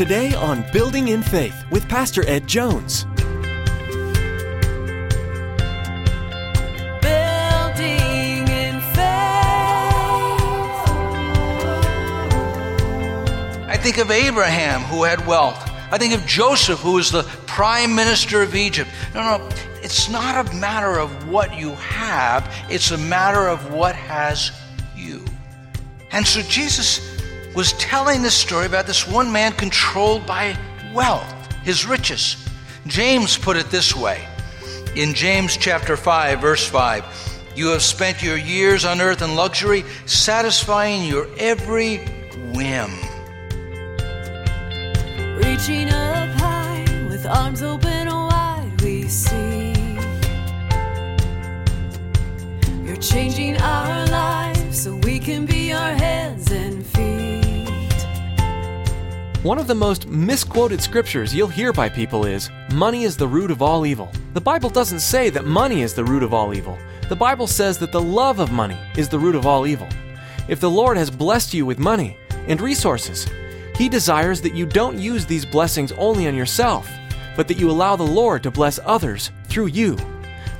Today 0.00 0.32
on 0.32 0.64
Building 0.72 1.08
in 1.08 1.22
Faith 1.22 1.66
with 1.70 1.86
Pastor 1.86 2.26
Ed 2.26 2.46
Jones. 2.46 3.04
Building 7.02 8.48
in 8.48 8.80
faith. 8.80 9.04
I 13.68 13.76
think 13.78 13.98
of 13.98 14.10
Abraham, 14.10 14.80
who 14.84 15.04
had 15.04 15.26
wealth. 15.26 15.70
I 15.92 15.98
think 15.98 16.14
of 16.14 16.24
Joseph, 16.24 16.80
who 16.80 16.94
was 16.94 17.10
the 17.12 17.24
prime 17.46 17.94
minister 17.94 18.40
of 18.40 18.54
Egypt. 18.54 18.88
No, 19.14 19.36
no, 19.36 19.48
it's 19.82 20.08
not 20.08 20.46
a 20.46 20.54
matter 20.54 20.98
of 20.98 21.28
what 21.28 21.58
you 21.58 21.74
have, 21.74 22.50
it's 22.70 22.90
a 22.90 22.96
matter 22.96 23.46
of 23.46 23.70
what 23.70 23.94
has 23.94 24.50
you. 24.96 25.22
And 26.10 26.26
so 26.26 26.40
Jesus 26.40 27.09
was 27.54 27.72
telling 27.74 28.22
this 28.22 28.36
story 28.36 28.66
about 28.66 28.86
this 28.86 29.06
one 29.06 29.32
man 29.32 29.52
controlled 29.52 30.26
by 30.26 30.56
wealth, 30.94 31.52
his 31.62 31.86
riches. 31.86 32.36
James 32.86 33.36
put 33.36 33.56
it 33.56 33.70
this 33.70 33.94
way 33.94 34.26
in 34.96 35.14
James 35.14 35.56
chapter 35.56 35.96
5, 35.96 36.40
verse 36.40 36.66
5 36.66 37.04
You 37.54 37.68
have 37.68 37.82
spent 37.82 38.22
your 38.22 38.36
years 38.36 38.84
on 38.84 39.00
earth 39.00 39.22
in 39.22 39.34
luxury, 39.34 39.84
satisfying 40.06 41.04
your 41.04 41.28
every 41.38 41.98
whim. 42.54 42.90
Reaching 45.36 45.88
up 45.90 46.28
high 46.40 46.84
with 47.08 47.26
arms 47.26 47.62
open 47.62 48.08
wide, 48.08 48.80
we 48.82 49.04
see. 49.04 49.72
You're 52.84 52.96
changing 52.96 53.56
our 53.58 53.89
One 59.42 59.58
of 59.58 59.66
the 59.66 59.74
most 59.74 60.06
misquoted 60.06 60.82
scriptures 60.82 61.34
you'll 61.34 61.48
hear 61.48 61.72
by 61.72 61.88
people 61.88 62.26
is 62.26 62.50
money 62.74 63.04
is 63.04 63.16
the 63.16 63.26
root 63.26 63.50
of 63.50 63.62
all 63.62 63.86
evil. 63.86 64.12
The 64.34 64.40
Bible 64.40 64.68
doesn't 64.68 65.00
say 65.00 65.30
that 65.30 65.46
money 65.46 65.80
is 65.80 65.94
the 65.94 66.04
root 66.04 66.22
of 66.22 66.34
all 66.34 66.52
evil. 66.52 66.76
The 67.08 67.16
Bible 67.16 67.46
says 67.46 67.78
that 67.78 67.90
the 67.90 68.02
love 68.02 68.38
of 68.38 68.52
money 68.52 68.76
is 68.98 69.08
the 69.08 69.18
root 69.18 69.34
of 69.34 69.46
all 69.46 69.66
evil. 69.66 69.88
If 70.46 70.60
the 70.60 70.68
Lord 70.68 70.98
has 70.98 71.10
blessed 71.10 71.54
you 71.54 71.64
with 71.64 71.78
money 71.78 72.18
and 72.48 72.60
resources, 72.60 73.30
He 73.76 73.88
desires 73.88 74.42
that 74.42 74.54
you 74.54 74.66
don't 74.66 74.98
use 74.98 75.24
these 75.24 75.46
blessings 75.46 75.92
only 75.92 76.28
on 76.28 76.34
yourself, 76.34 76.86
but 77.34 77.48
that 77.48 77.58
you 77.58 77.70
allow 77.70 77.96
the 77.96 78.02
Lord 78.02 78.42
to 78.42 78.50
bless 78.50 78.78
others 78.84 79.30
through 79.44 79.68
you. 79.68 79.96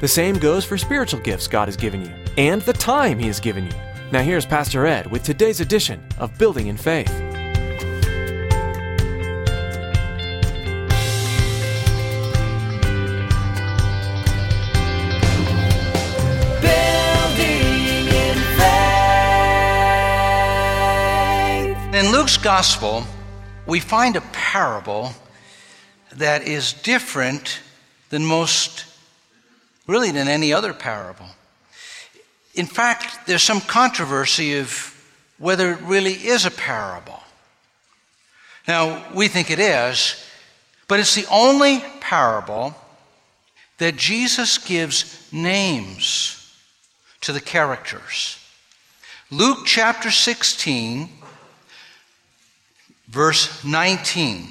The 0.01 0.09
same 0.09 0.39
goes 0.39 0.65
for 0.65 0.79
spiritual 0.79 1.21
gifts 1.21 1.49
God 1.49 1.69
has 1.69 1.77
given 1.77 2.01
you 2.01 2.15
and 2.39 2.63
the 2.63 2.73
time 2.73 3.19
He 3.19 3.27
has 3.27 3.41
given 3.41 3.67
you. 3.67 3.73
Now, 4.11 4.23
here's 4.23 4.47
Pastor 4.47 4.87
Ed 4.87 5.07
with 5.11 5.23
today's 5.23 5.61
edition 5.61 6.03
of 6.19 6.39
Building 6.39 6.69
in 6.69 6.79
Faith. 6.79 7.30
Luke's 22.31 22.45
gospel, 22.45 23.03
we 23.67 23.81
find 23.81 24.15
a 24.15 24.21
parable 24.21 25.11
that 26.13 26.47
is 26.47 26.75
different 26.75 27.59
than 28.11 28.25
most, 28.25 28.85
really, 29.89 30.13
than 30.13 30.29
any 30.29 30.53
other 30.53 30.73
parable. 30.73 31.27
In 32.55 32.67
fact, 32.67 33.27
there's 33.27 33.43
some 33.43 33.61
controversy 33.61 34.61
of 34.61 34.95
whether 35.39 35.73
it 35.73 35.81
really 35.81 36.13
is 36.13 36.47
a 36.47 36.53
parable. 36.53 37.21
Now, 38.69 39.05
we 39.13 39.27
think 39.27 39.51
it 39.51 39.59
is, 39.59 40.25
but 40.87 41.01
it's 41.01 41.17
the 41.17 41.27
only 41.33 41.83
parable 41.99 42.77
that 43.79 43.97
Jesus 43.97 44.57
gives 44.57 45.29
names 45.33 46.55
to 47.23 47.33
the 47.33 47.41
characters. 47.41 48.39
Luke 49.33 49.67
chapter 49.67 50.13
16, 50.13 51.09
verse 53.11 53.65
19. 53.65 54.47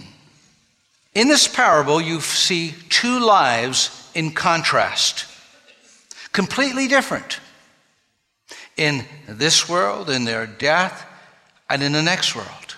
In 1.16 1.28
this 1.28 1.48
parable, 1.48 2.02
you 2.02 2.20
see 2.20 2.76
two 2.90 3.20
lives 3.20 4.12
in 4.14 4.32
contrast, 4.32 5.26
completely 6.34 6.88
different 6.88 7.40
in 8.78 9.06
this 9.28 9.68
world, 9.68 10.10
in 10.10 10.26
their 10.26 10.46
death, 10.46 11.06
and 11.70 11.82
in 11.82 11.94
the 11.94 12.02
next 12.02 12.36
world. 12.36 12.76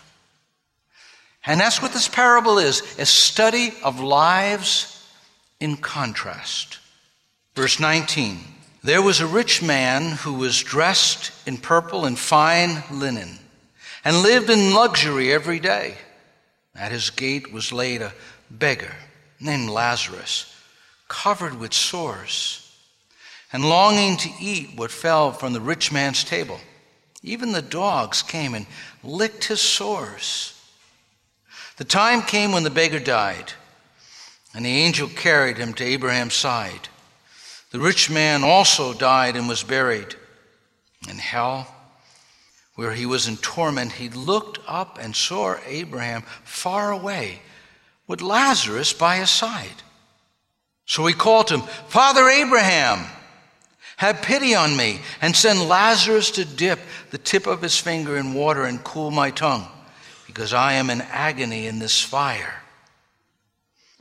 And 1.45 1.59
that's 1.59 1.81
what 1.81 1.93
this 1.93 2.07
parable 2.07 2.59
is 2.59 2.81
a 2.99 3.05
study 3.05 3.73
of 3.83 3.99
lives 3.99 5.07
in 5.59 5.77
contrast. 5.77 6.77
Verse 7.55 7.79
19 7.79 8.39
There 8.83 9.01
was 9.01 9.19
a 9.19 9.27
rich 9.27 9.63
man 9.63 10.17
who 10.17 10.33
was 10.33 10.61
dressed 10.61 11.31
in 11.47 11.57
purple 11.57 12.05
and 12.05 12.17
fine 12.17 12.83
linen 12.91 13.39
and 14.03 14.23
lived 14.23 14.49
in 14.49 14.73
luxury 14.73 15.31
every 15.31 15.59
day. 15.59 15.95
At 16.75 16.91
his 16.91 17.09
gate 17.09 17.51
was 17.51 17.71
laid 17.71 18.01
a 18.01 18.13
beggar 18.49 18.95
named 19.39 19.69
Lazarus, 19.69 20.53
covered 21.07 21.59
with 21.59 21.73
sores, 21.73 22.57
and 23.51 23.67
longing 23.67 24.17
to 24.17 24.29
eat 24.39 24.77
what 24.77 24.91
fell 24.91 25.31
from 25.31 25.53
the 25.53 25.61
rich 25.61 25.91
man's 25.91 26.23
table. 26.23 26.59
Even 27.23 27.51
the 27.51 27.61
dogs 27.61 28.21
came 28.21 28.55
and 28.55 28.65
licked 29.03 29.45
his 29.45 29.61
sores. 29.61 30.57
The 31.77 31.83
time 31.83 32.21
came 32.21 32.51
when 32.51 32.63
the 32.63 32.69
beggar 32.69 32.99
died, 32.99 33.53
and 34.53 34.65
the 34.65 34.69
angel 34.69 35.07
carried 35.09 35.57
him 35.57 35.73
to 35.75 35.83
Abraham's 35.83 36.33
side. 36.33 36.89
The 37.71 37.79
rich 37.79 38.09
man 38.09 38.43
also 38.43 38.93
died 38.93 39.35
and 39.35 39.47
was 39.47 39.63
buried. 39.63 40.15
In 41.09 41.17
hell, 41.17 41.67
where 42.75 42.93
he 42.93 43.05
was 43.05 43.27
in 43.27 43.37
torment, 43.37 43.93
he 43.93 44.09
looked 44.09 44.59
up 44.67 44.97
and 44.99 45.15
saw 45.15 45.55
Abraham 45.65 46.23
far 46.43 46.91
away 46.91 47.41
with 48.07 48.21
Lazarus 48.21 48.93
by 48.93 49.17
his 49.17 49.29
side. 49.29 49.83
So 50.85 51.05
he 51.05 51.13
called 51.13 51.49
him, 51.49 51.61
Father 51.61 52.27
Abraham, 52.27 53.05
have 53.97 54.21
pity 54.21 54.55
on 54.55 54.75
me 54.75 54.99
and 55.21 55.35
send 55.35 55.69
Lazarus 55.69 56.31
to 56.31 56.43
dip 56.43 56.79
the 57.11 57.17
tip 57.17 57.45
of 57.45 57.61
his 57.61 57.77
finger 57.77 58.17
in 58.17 58.33
water 58.33 58.65
and 58.65 58.83
cool 58.83 59.11
my 59.11 59.31
tongue, 59.31 59.67
because 60.25 60.53
I 60.53 60.73
am 60.73 60.89
in 60.89 61.01
agony 61.01 61.67
in 61.67 61.79
this 61.79 62.01
fire. 62.01 62.61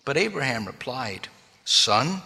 But 0.04 0.16
Abraham 0.16 0.64
replied, 0.64 1.28
Son, 1.64 2.22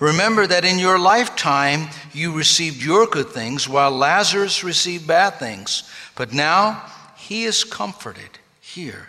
remember 0.00 0.46
that 0.46 0.64
in 0.64 0.78
your 0.78 0.98
lifetime 0.98 1.88
you 2.12 2.32
received 2.32 2.82
your 2.82 3.06
good 3.06 3.28
things, 3.28 3.68
while 3.68 3.90
Lazarus 3.90 4.64
received 4.64 5.06
bad 5.06 5.38
things. 5.38 5.90
But 6.14 6.32
now 6.32 6.84
he 7.16 7.44
is 7.44 7.64
comforted 7.64 8.38
here, 8.60 9.08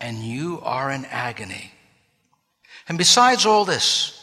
and 0.00 0.18
you 0.18 0.60
are 0.62 0.90
in 0.90 1.04
agony. 1.06 1.72
And 2.88 2.98
besides 2.98 3.46
all 3.46 3.64
this, 3.64 4.16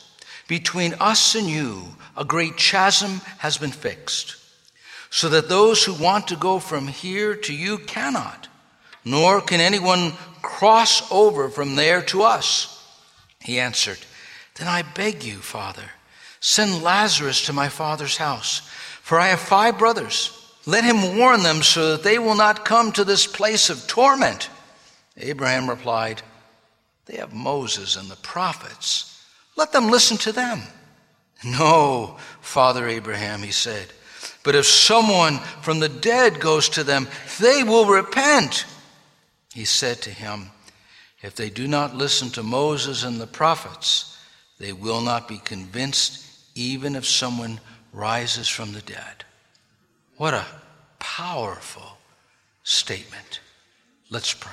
between 0.47 0.93
us 0.99 1.35
and 1.35 1.47
you, 1.47 1.83
a 2.15 2.25
great 2.25 2.57
chasm 2.57 3.21
has 3.39 3.57
been 3.57 3.71
fixed, 3.71 4.35
so 5.09 5.29
that 5.29 5.49
those 5.49 5.83
who 5.83 5.93
want 5.93 6.27
to 6.27 6.35
go 6.35 6.59
from 6.59 6.87
here 6.87 7.35
to 7.35 7.53
you 7.53 7.77
cannot, 7.77 8.47
nor 9.05 9.41
can 9.41 9.61
anyone 9.61 10.13
cross 10.41 11.09
over 11.11 11.49
from 11.49 11.75
there 11.75 12.01
to 12.01 12.23
us. 12.23 12.73
He 13.39 13.59
answered, 13.59 13.99
Then 14.55 14.67
I 14.67 14.81
beg 14.81 15.23
you, 15.23 15.37
Father, 15.37 15.91
send 16.39 16.83
Lazarus 16.83 17.45
to 17.45 17.53
my 17.53 17.69
father's 17.69 18.17
house, 18.17 18.61
for 19.01 19.19
I 19.19 19.27
have 19.27 19.39
five 19.39 19.77
brothers. 19.77 20.33
Let 20.65 20.83
him 20.83 21.17
warn 21.17 21.43
them 21.43 21.63
so 21.63 21.91
that 21.91 22.03
they 22.03 22.19
will 22.19 22.35
not 22.35 22.65
come 22.65 22.91
to 22.93 23.03
this 23.03 23.25
place 23.25 23.69
of 23.69 23.87
torment. 23.87 24.49
Abraham 25.15 25.69
replied, 25.69 26.21
They 27.05 27.17
have 27.17 27.33
Moses 27.33 27.95
and 27.95 28.09
the 28.09 28.17
prophets. 28.17 29.25
Let 29.55 29.71
them 29.71 29.89
listen 29.89 30.17
to 30.17 30.31
them. 30.31 30.61
No, 31.43 32.17
Father 32.41 32.87
Abraham, 32.87 33.43
he 33.43 33.51
said, 33.51 33.93
but 34.47 34.55
if 34.55 34.65
someone 34.65 35.39
from 35.61 35.79
the 35.79 35.89
dead 35.89 36.39
goes 36.39 36.69
to 36.69 36.85
them, 36.85 37.09
they 37.37 37.63
will 37.63 37.85
repent. 37.85 38.65
He 39.53 39.65
said 39.65 40.01
to 40.03 40.09
him, 40.09 40.51
If 41.21 41.35
they 41.35 41.49
do 41.49 41.67
not 41.67 41.95
listen 41.95 42.29
to 42.29 42.43
Moses 42.43 43.03
and 43.03 43.19
the 43.19 43.27
prophets, 43.27 44.17
they 44.57 44.71
will 44.71 45.01
not 45.01 45.27
be 45.27 45.39
convinced, 45.39 46.25
even 46.57 46.95
if 46.95 47.05
someone 47.05 47.59
rises 47.93 48.47
from 48.49 48.73
the 48.73 48.81
dead. 48.81 49.23
What 50.17 50.33
a 50.33 50.45
powerful 50.97 51.97
statement. 52.63 53.39
Let's 54.09 54.33
pray. 54.33 54.51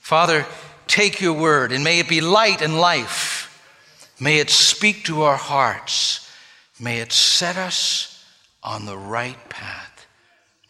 Father, 0.00 0.46
take 0.86 1.20
your 1.20 1.34
word 1.34 1.70
and 1.70 1.84
may 1.84 1.98
it 1.98 2.08
be 2.08 2.20
light 2.20 2.62
and 2.62 2.80
life. 2.80 3.48
May 4.18 4.38
it 4.38 4.50
speak 4.50 5.04
to 5.04 5.22
our 5.22 5.36
hearts. 5.36 6.30
May 6.80 7.00
it 7.00 7.12
set 7.12 7.56
us 7.56 8.24
on 8.62 8.86
the 8.86 8.96
right 8.96 9.48
path 9.48 10.06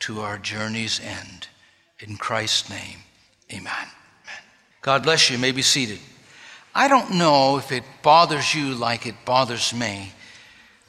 to 0.00 0.20
our 0.20 0.38
journey's 0.38 1.00
end. 1.00 1.48
In 2.00 2.16
Christ's 2.16 2.68
name, 2.68 2.98
amen. 3.52 3.62
amen. 3.66 4.42
God 4.80 5.04
bless 5.04 5.30
you. 5.30 5.36
you. 5.36 5.42
May 5.42 5.52
be 5.52 5.62
seated. 5.62 6.00
I 6.74 6.88
don't 6.88 7.12
know 7.12 7.58
if 7.58 7.70
it 7.70 7.84
bothers 8.02 8.54
you 8.54 8.74
like 8.74 9.06
it 9.06 9.14
bothers 9.24 9.72
me. 9.72 10.12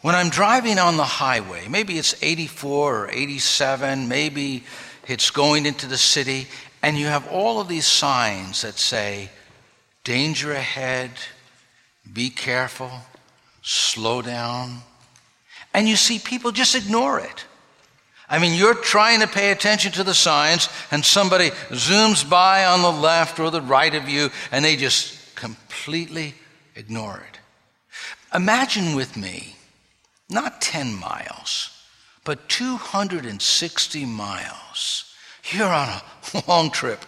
When 0.04 0.16
I'm 0.16 0.30
driving 0.30 0.80
on 0.80 0.98
the 0.98 1.06
highway, 1.06 1.70
maybe 1.70 1.98
it's 1.98 2.14
84 2.22 3.06
or 3.06 3.10
87, 3.10 4.10
maybe 4.10 4.66
it's 5.08 5.32
going 5.32 5.66
into 5.66 5.88
the 5.88 5.98
city, 5.98 6.50
and 6.82 6.98
you 6.98 7.06
have 7.06 7.26
all 7.30 7.62
of 7.62 7.70
these 7.70 7.86
signs 7.86 8.64
that 8.64 8.78
say, 8.78 9.30
danger 10.04 10.52
ahead, 10.52 11.12
be 12.12 12.30
careful, 12.30 12.92
slow 13.62 14.22
down. 14.22 14.82
And 15.74 15.88
you 15.88 15.96
see 15.96 16.20
people 16.20 16.52
just 16.52 16.76
ignore 16.76 17.22
it. 17.22 17.46
I 18.28 18.40
mean, 18.40 18.60
you're 18.60 18.76
trying 18.76 19.22
to 19.22 19.28
pay 19.28 19.52
attention 19.52 19.94
to 19.94 20.04
the 20.04 20.14
signs, 20.14 20.68
and 20.92 21.06
somebody 21.06 21.52
zooms 21.70 22.30
by 22.30 22.66
on 22.66 22.82
the 22.82 22.92
left 22.92 23.40
or 23.40 23.50
the 23.50 23.62
right 23.62 23.96
of 23.96 24.10
you, 24.10 24.32
and 24.52 24.66
they 24.66 24.76
just 24.76 25.34
completely 25.36 26.36
ignore 26.76 27.24
it. 27.32 27.40
Imagine 28.36 28.98
with 28.98 29.16
me, 29.16 29.56
not 30.34 30.62
10 30.62 30.96
miles, 30.96 31.70
but 32.24 32.50
260 32.50 34.06
miles. 34.06 35.14
You're 35.52 35.68
on 35.68 35.90
a 35.90 36.44
long 36.48 36.72
trip. 36.72 37.06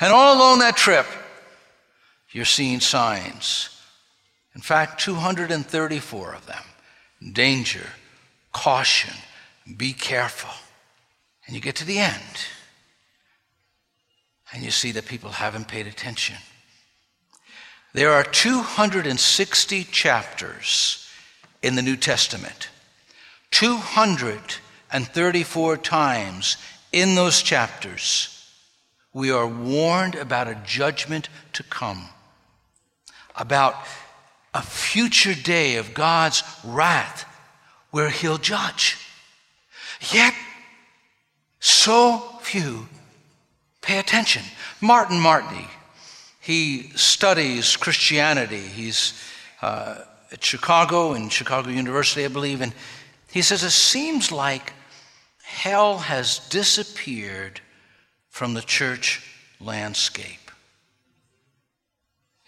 And 0.00 0.12
all 0.12 0.36
along 0.36 0.58
that 0.58 0.76
trip, 0.76 1.06
you're 2.30 2.44
seeing 2.44 2.80
signs. 2.80 3.68
In 4.54 4.60
fact, 4.60 5.00
234 5.00 6.34
of 6.34 6.46
them 6.46 6.62
danger, 7.32 7.86
caution, 8.52 9.14
be 9.76 9.92
careful. 9.92 10.50
And 11.46 11.54
you 11.54 11.62
get 11.62 11.76
to 11.76 11.84
the 11.84 11.98
end, 11.98 12.46
and 14.52 14.62
you 14.62 14.70
see 14.70 14.92
that 14.92 15.06
people 15.06 15.30
haven't 15.30 15.68
paid 15.68 15.86
attention. 15.86 16.36
There 17.94 18.12
are 18.12 18.24
260 18.24 19.84
chapters 19.84 21.01
in 21.62 21.76
the 21.76 21.82
New 21.82 21.96
Testament. 21.96 22.68
234 23.50 25.76
times 25.76 26.56
in 26.92 27.14
those 27.14 27.42
chapters, 27.42 28.32
we 29.12 29.30
are 29.30 29.46
warned 29.46 30.14
about 30.14 30.48
a 30.48 30.60
judgment 30.64 31.28
to 31.52 31.62
come, 31.62 32.08
about 33.36 33.74
a 34.54 34.62
future 34.62 35.34
day 35.34 35.76
of 35.76 35.92
God's 35.94 36.42
wrath 36.64 37.24
where 37.90 38.10
He'll 38.10 38.38
judge. 38.38 38.98
Yet, 40.10 40.34
so 41.60 42.18
few 42.40 42.88
pay 43.82 43.98
attention. 43.98 44.42
Martin 44.80 45.20
Marty, 45.20 45.66
he 46.40 46.90
studies 46.94 47.76
Christianity. 47.76 48.60
He's 48.60 49.12
uh, 49.60 49.96
at 50.32 50.42
Chicago, 50.42 51.14
in 51.14 51.28
Chicago 51.28 51.70
University, 51.70 52.24
I 52.24 52.28
believe, 52.28 52.60
and 52.60 52.72
he 53.30 53.42
says 53.42 53.62
it 53.62 53.70
seems 53.70 54.32
like 54.32 54.72
hell 55.42 55.98
has 55.98 56.38
disappeared 56.48 57.60
from 58.28 58.54
the 58.54 58.62
church 58.62 59.22
landscape. 59.60 60.50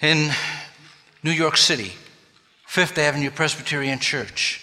In 0.00 0.30
New 1.22 1.30
York 1.30 1.56
City, 1.56 1.92
Fifth 2.66 2.98
Avenue 2.98 3.30
Presbyterian 3.30 3.98
Church, 3.98 4.60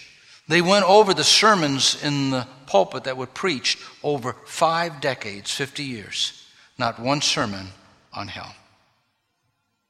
they 0.48 0.60
went 0.60 0.84
over 0.84 1.14
the 1.14 1.24
sermons 1.24 2.02
in 2.04 2.30
the 2.30 2.46
pulpit 2.66 3.04
that 3.04 3.16
were 3.16 3.26
preached 3.26 3.78
over 4.02 4.34
five 4.44 5.00
decades, 5.00 5.50
50 5.50 5.84
years. 5.84 6.46
Not 6.78 6.98
one 6.98 7.20
sermon 7.20 7.68
on 8.12 8.28
hell. 8.28 8.54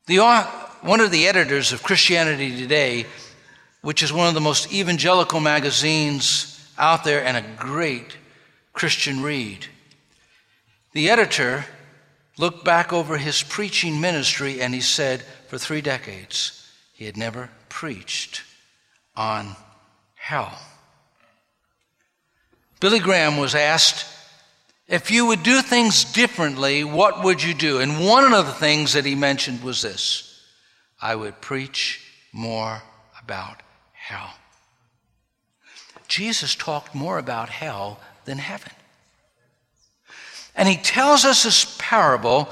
The, 0.06 0.18
one 0.80 1.00
of 1.00 1.12
the 1.12 1.28
editors 1.28 1.72
of 1.72 1.84
Christianity 1.84 2.56
Today, 2.56 3.06
which 3.82 4.02
is 4.02 4.12
one 4.12 4.26
of 4.26 4.34
the 4.34 4.40
most 4.40 4.72
evangelical 4.72 5.38
magazines 5.38 6.68
out 6.76 7.04
there 7.04 7.24
and 7.24 7.36
a 7.36 7.56
great 7.56 8.16
Christian 8.72 9.22
read, 9.22 9.66
the 10.92 11.08
editor 11.08 11.66
looked 12.36 12.64
back 12.64 12.92
over 12.92 13.16
his 13.16 13.44
preaching 13.44 14.00
ministry 14.00 14.60
and 14.60 14.74
he 14.74 14.80
said, 14.80 15.22
for 15.46 15.56
three 15.56 15.80
decades, 15.80 16.68
he 16.92 17.04
had 17.04 17.16
never 17.16 17.50
preached 17.68 18.42
on 19.14 19.54
hell. 20.14 20.58
Billy 22.80 22.98
Graham 22.98 23.36
was 23.36 23.54
asked, 23.54 24.04
if 24.92 25.10
you 25.10 25.24
would 25.24 25.42
do 25.42 25.62
things 25.62 26.04
differently, 26.04 26.84
what 26.84 27.24
would 27.24 27.42
you 27.42 27.54
do? 27.54 27.80
And 27.80 28.06
one 28.06 28.34
of 28.34 28.44
the 28.44 28.52
things 28.52 28.92
that 28.92 29.06
he 29.06 29.14
mentioned 29.14 29.62
was 29.64 29.80
this 29.80 30.38
I 31.00 31.14
would 31.14 31.40
preach 31.40 32.06
more 32.30 32.82
about 33.20 33.62
hell. 33.94 34.34
Jesus 36.08 36.54
talked 36.54 36.94
more 36.94 37.16
about 37.16 37.48
hell 37.48 38.00
than 38.26 38.36
heaven. 38.36 38.70
And 40.54 40.68
he 40.68 40.76
tells 40.76 41.24
us 41.24 41.44
this 41.44 41.74
parable 41.78 42.50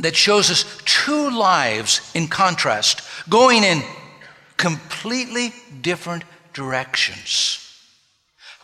that 0.00 0.14
shows 0.14 0.50
us 0.50 0.66
two 0.84 1.30
lives 1.30 2.12
in 2.14 2.28
contrast, 2.28 3.00
going 3.30 3.64
in 3.64 3.82
completely 4.58 5.54
different 5.80 6.24
directions. 6.52 7.64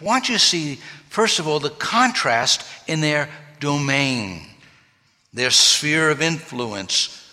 I 0.00 0.04
want 0.04 0.28
you 0.28 0.34
to 0.34 0.40
see, 0.40 0.80
first 1.14 1.38
of 1.38 1.46
all, 1.46 1.60
the 1.60 1.70
contrast 1.70 2.66
in 2.88 3.00
their 3.00 3.28
domain, 3.60 4.42
their 5.32 5.50
sphere 5.50 6.10
of 6.10 6.20
influence. 6.20 7.32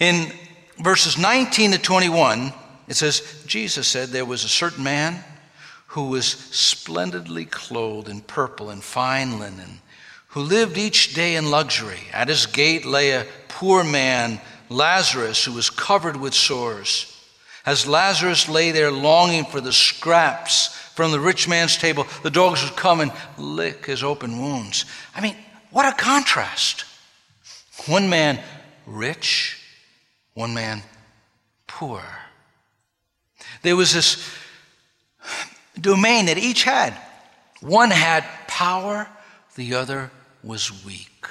In 0.00 0.32
verses 0.78 1.16
19 1.16 1.72
to 1.72 1.78
21, 1.78 2.52
it 2.88 2.94
says, 2.94 3.44
Jesus 3.46 3.86
said, 3.86 4.08
There 4.08 4.24
was 4.24 4.42
a 4.42 4.48
certain 4.48 4.82
man 4.82 5.22
who 5.86 6.08
was 6.08 6.26
splendidly 6.26 7.44
clothed 7.44 8.08
in 8.08 8.20
purple 8.20 8.70
and 8.70 8.82
fine 8.82 9.38
linen, 9.38 9.80
who 10.28 10.40
lived 10.40 10.76
each 10.76 11.14
day 11.14 11.36
in 11.36 11.52
luxury. 11.52 12.00
At 12.12 12.26
his 12.26 12.46
gate 12.46 12.84
lay 12.84 13.12
a 13.12 13.26
poor 13.46 13.84
man, 13.84 14.40
Lazarus, 14.68 15.44
who 15.44 15.52
was 15.52 15.70
covered 15.70 16.16
with 16.16 16.34
sores 16.34 17.14
as 17.66 17.86
Lazarus 17.86 18.48
lay 18.48 18.72
there 18.72 18.90
longing 18.90 19.44
for 19.44 19.60
the 19.60 19.72
scraps 19.72 20.78
from 20.94 21.10
the 21.10 21.18
rich 21.18 21.48
man's 21.48 21.76
table, 21.76 22.06
the 22.22 22.30
dogs 22.30 22.62
would 22.62 22.76
come 22.76 23.00
and 23.00 23.12
lick 23.36 23.86
his 23.86 24.04
open 24.04 24.40
wounds. 24.40 24.84
I 25.14 25.20
mean, 25.20 25.36
what 25.70 25.86
a 25.86 25.96
contrast. 25.96 26.84
One 27.86 28.08
man 28.08 28.40
rich, 28.86 29.60
one 30.34 30.54
man 30.54 30.82
poor. 31.66 32.02
There 33.62 33.74
was 33.74 33.92
this 33.92 34.24
domain 35.80 36.26
that 36.26 36.38
each 36.38 36.62
had. 36.62 36.94
One 37.60 37.90
had 37.90 38.24
power, 38.46 39.08
the 39.56 39.74
other 39.74 40.12
was 40.44 40.84
weak. 40.84 41.26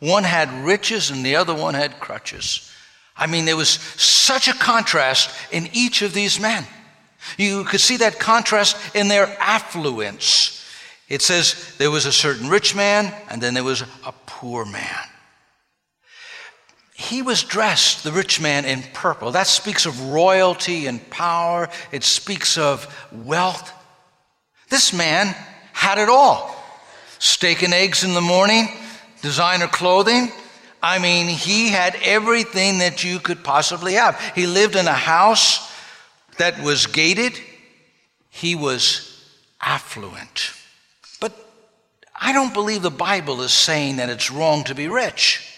One 0.00 0.24
had 0.24 0.64
riches, 0.64 1.10
and 1.10 1.24
the 1.24 1.36
other 1.36 1.54
one 1.54 1.74
had 1.74 2.00
crutches. 2.00 2.72
I 3.16 3.28
mean, 3.28 3.44
there 3.44 3.56
was 3.56 3.68
such 3.68 4.48
a 4.48 4.52
contrast 4.52 5.30
in 5.52 5.68
each 5.72 6.02
of 6.02 6.12
these 6.12 6.40
men. 6.40 6.66
You 7.38 7.64
could 7.64 7.80
see 7.80 7.98
that 7.98 8.18
contrast 8.18 8.76
in 8.94 9.08
their 9.08 9.26
affluence. 9.40 10.64
It 11.08 11.22
says 11.22 11.74
there 11.78 11.90
was 11.90 12.06
a 12.06 12.12
certain 12.12 12.48
rich 12.48 12.74
man, 12.74 13.12
and 13.28 13.42
then 13.42 13.54
there 13.54 13.64
was 13.64 13.82
a 13.82 14.14
poor 14.26 14.64
man. 14.64 15.08
He 16.94 17.22
was 17.22 17.42
dressed, 17.42 18.04
the 18.04 18.12
rich 18.12 18.40
man, 18.40 18.64
in 18.64 18.82
purple. 18.94 19.32
That 19.32 19.46
speaks 19.46 19.84
of 19.84 20.00
royalty 20.10 20.86
and 20.86 21.10
power, 21.10 21.68
it 21.92 22.04
speaks 22.04 22.56
of 22.56 22.86
wealth. 23.12 23.72
This 24.70 24.92
man 24.92 25.34
had 25.72 25.98
it 25.98 26.08
all 26.08 26.54
steak 27.18 27.62
and 27.62 27.72
eggs 27.72 28.04
in 28.04 28.12
the 28.12 28.20
morning, 28.20 28.68
designer 29.22 29.66
clothing, 29.66 30.30
I 30.84 30.98
mean, 30.98 31.28
he 31.28 31.70
had 31.70 31.96
everything 32.02 32.80
that 32.80 33.02
you 33.02 33.18
could 33.18 33.42
possibly 33.42 33.94
have. 33.94 34.20
He 34.34 34.46
lived 34.46 34.76
in 34.76 34.86
a 34.86 34.92
house 34.92 35.73
that 36.38 36.62
was 36.62 36.86
gated, 36.86 37.38
he 38.30 38.54
was 38.54 39.24
affluent. 39.60 40.52
But 41.20 41.32
I 42.14 42.32
don't 42.32 42.54
believe 42.54 42.82
the 42.82 42.90
Bible 42.90 43.42
is 43.42 43.52
saying 43.52 43.96
that 43.96 44.10
it's 44.10 44.30
wrong 44.30 44.64
to 44.64 44.74
be 44.74 44.88
rich. 44.88 45.50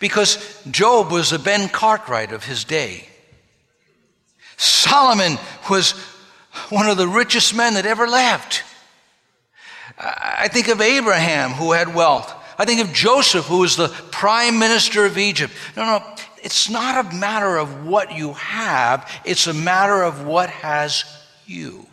Because 0.00 0.62
Job 0.70 1.10
was 1.10 1.30
the 1.30 1.38
Ben 1.38 1.68
Cartwright 1.68 2.32
of 2.32 2.44
his 2.44 2.64
day. 2.64 3.08
Solomon 4.56 5.38
was 5.68 5.92
one 6.68 6.88
of 6.88 6.96
the 6.96 7.08
richest 7.08 7.54
men 7.54 7.74
that 7.74 7.86
ever 7.86 8.06
lived. 8.06 8.62
I 9.98 10.48
think 10.48 10.68
of 10.68 10.80
Abraham, 10.80 11.50
who 11.50 11.72
had 11.72 11.94
wealth. 11.94 12.32
I 12.58 12.64
think 12.64 12.80
of 12.80 12.92
Joseph, 12.92 13.46
who 13.46 13.58
was 13.58 13.76
the 13.76 13.88
prime 14.10 14.58
minister 14.58 15.04
of 15.04 15.18
Egypt. 15.18 15.52
No, 15.76 15.84
no, 15.84 16.16
it's 16.42 16.68
not 16.68 17.06
a 17.06 17.14
matter 17.16 17.56
of 17.56 17.86
what 17.86 18.12
you 18.12 18.32
have, 18.34 19.08
it's 19.24 19.46
a 19.46 19.54
matter 19.54 20.02
of 20.02 20.26
what 20.26 20.50
has 20.50 21.04
you. 21.46 21.86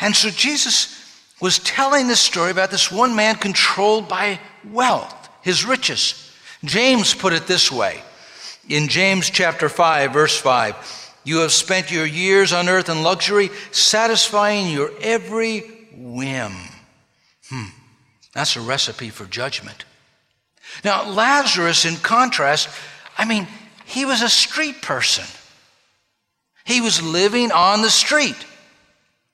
And 0.00 0.14
so 0.14 0.30
Jesus 0.30 0.94
was 1.40 1.58
telling 1.58 2.06
this 2.06 2.20
story 2.20 2.50
about 2.50 2.70
this 2.70 2.90
one 2.90 3.16
man 3.16 3.36
controlled 3.36 4.08
by 4.08 4.40
wealth, 4.70 5.28
his 5.42 5.64
riches. 5.64 6.32
James 6.64 7.14
put 7.14 7.32
it 7.32 7.46
this 7.46 7.70
way 7.70 8.02
in 8.68 8.88
James 8.88 9.30
chapter 9.30 9.68
5, 9.68 10.12
verse 10.12 10.36
5 10.38 11.14
You 11.24 11.38
have 11.38 11.52
spent 11.52 11.90
your 11.90 12.06
years 12.06 12.52
on 12.52 12.68
earth 12.68 12.88
in 12.88 13.02
luxury, 13.02 13.50
satisfying 13.72 14.70
your 14.72 14.90
every 15.00 15.60
whim. 15.92 16.52
Hmm, 17.50 17.70
that's 18.34 18.56
a 18.56 18.60
recipe 18.60 19.10
for 19.10 19.24
judgment. 19.24 19.84
Now, 20.84 21.08
Lazarus, 21.10 21.84
in 21.84 21.96
contrast, 21.96 22.68
I 23.18 23.24
mean, 23.24 23.46
he 23.84 24.04
was 24.04 24.22
a 24.22 24.28
street 24.28 24.80
person. 24.80 25.24
He 26.64 26.80
was 26.80 27.02
living 27.02 27.50
on 27.50 27.82
the 27.82 27.90
street. 27.90 28.36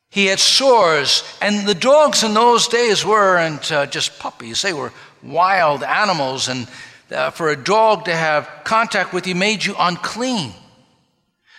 He 0.09 0.27
had 0.27 0.39
sores, 0.39 1.25
and 1.43 1.67
the 1.67 1.75
dogs 1.75 2.23
in 2.23 2.35
those 2.35 2.69
days 2.69 3.05
weren't 3.05 3.71
uh, 3.73 3.87
just 3.87 4.19
puppies, 4.21 4.63
they 4.63 4.73
were 4.73 4.93
wild 5.25 5.83
animals, 5.83 6.49
and 6.49 6.69
uh, 7.11 7.31
for 7.31 7.51
a 7.51 7.57
dog 7.57 8.05
to 8.05 8.15
have 8.15 8.49
contact 8.63 9.13
with 9.13 9.27
you 9.27 9.35
made 9.35 9.65
you 9.65 9.75
unclean. 9.77 10.53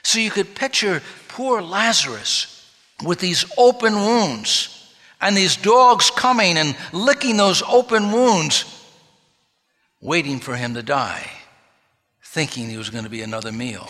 So 0.03 0.19
you 0.19 0.31
could 0.31 0.55
picture 0.55 1.01
poor 1.27 1.61
Lazarus 1.61 2.71
with 3.03 3.19
these 3.19 3.43
open 3.57 3.95
wounds, 3.95 4.93
and 5.19 5.35
these 5.35 5.57
dogs 5.57 6.09
coming 6.09 6.57
and 6.57 6.77
licking 6.93 7.35
those 7.35 7.61
open 7.63 8.13
wounds, 8.13 8.63
waiting 9.99 10.39
for 10.39 10.55
him 10.55 10.75
to 10.75 10.81
die, 10.81 11.29
thinking 12.35 12.69
he 12.69 12.75
was 12.75 12.89
going 12.89 13.05
to 13.05 13.09
be 13.09 13.21
another 13.21 13.53
meal. 13.53 13.87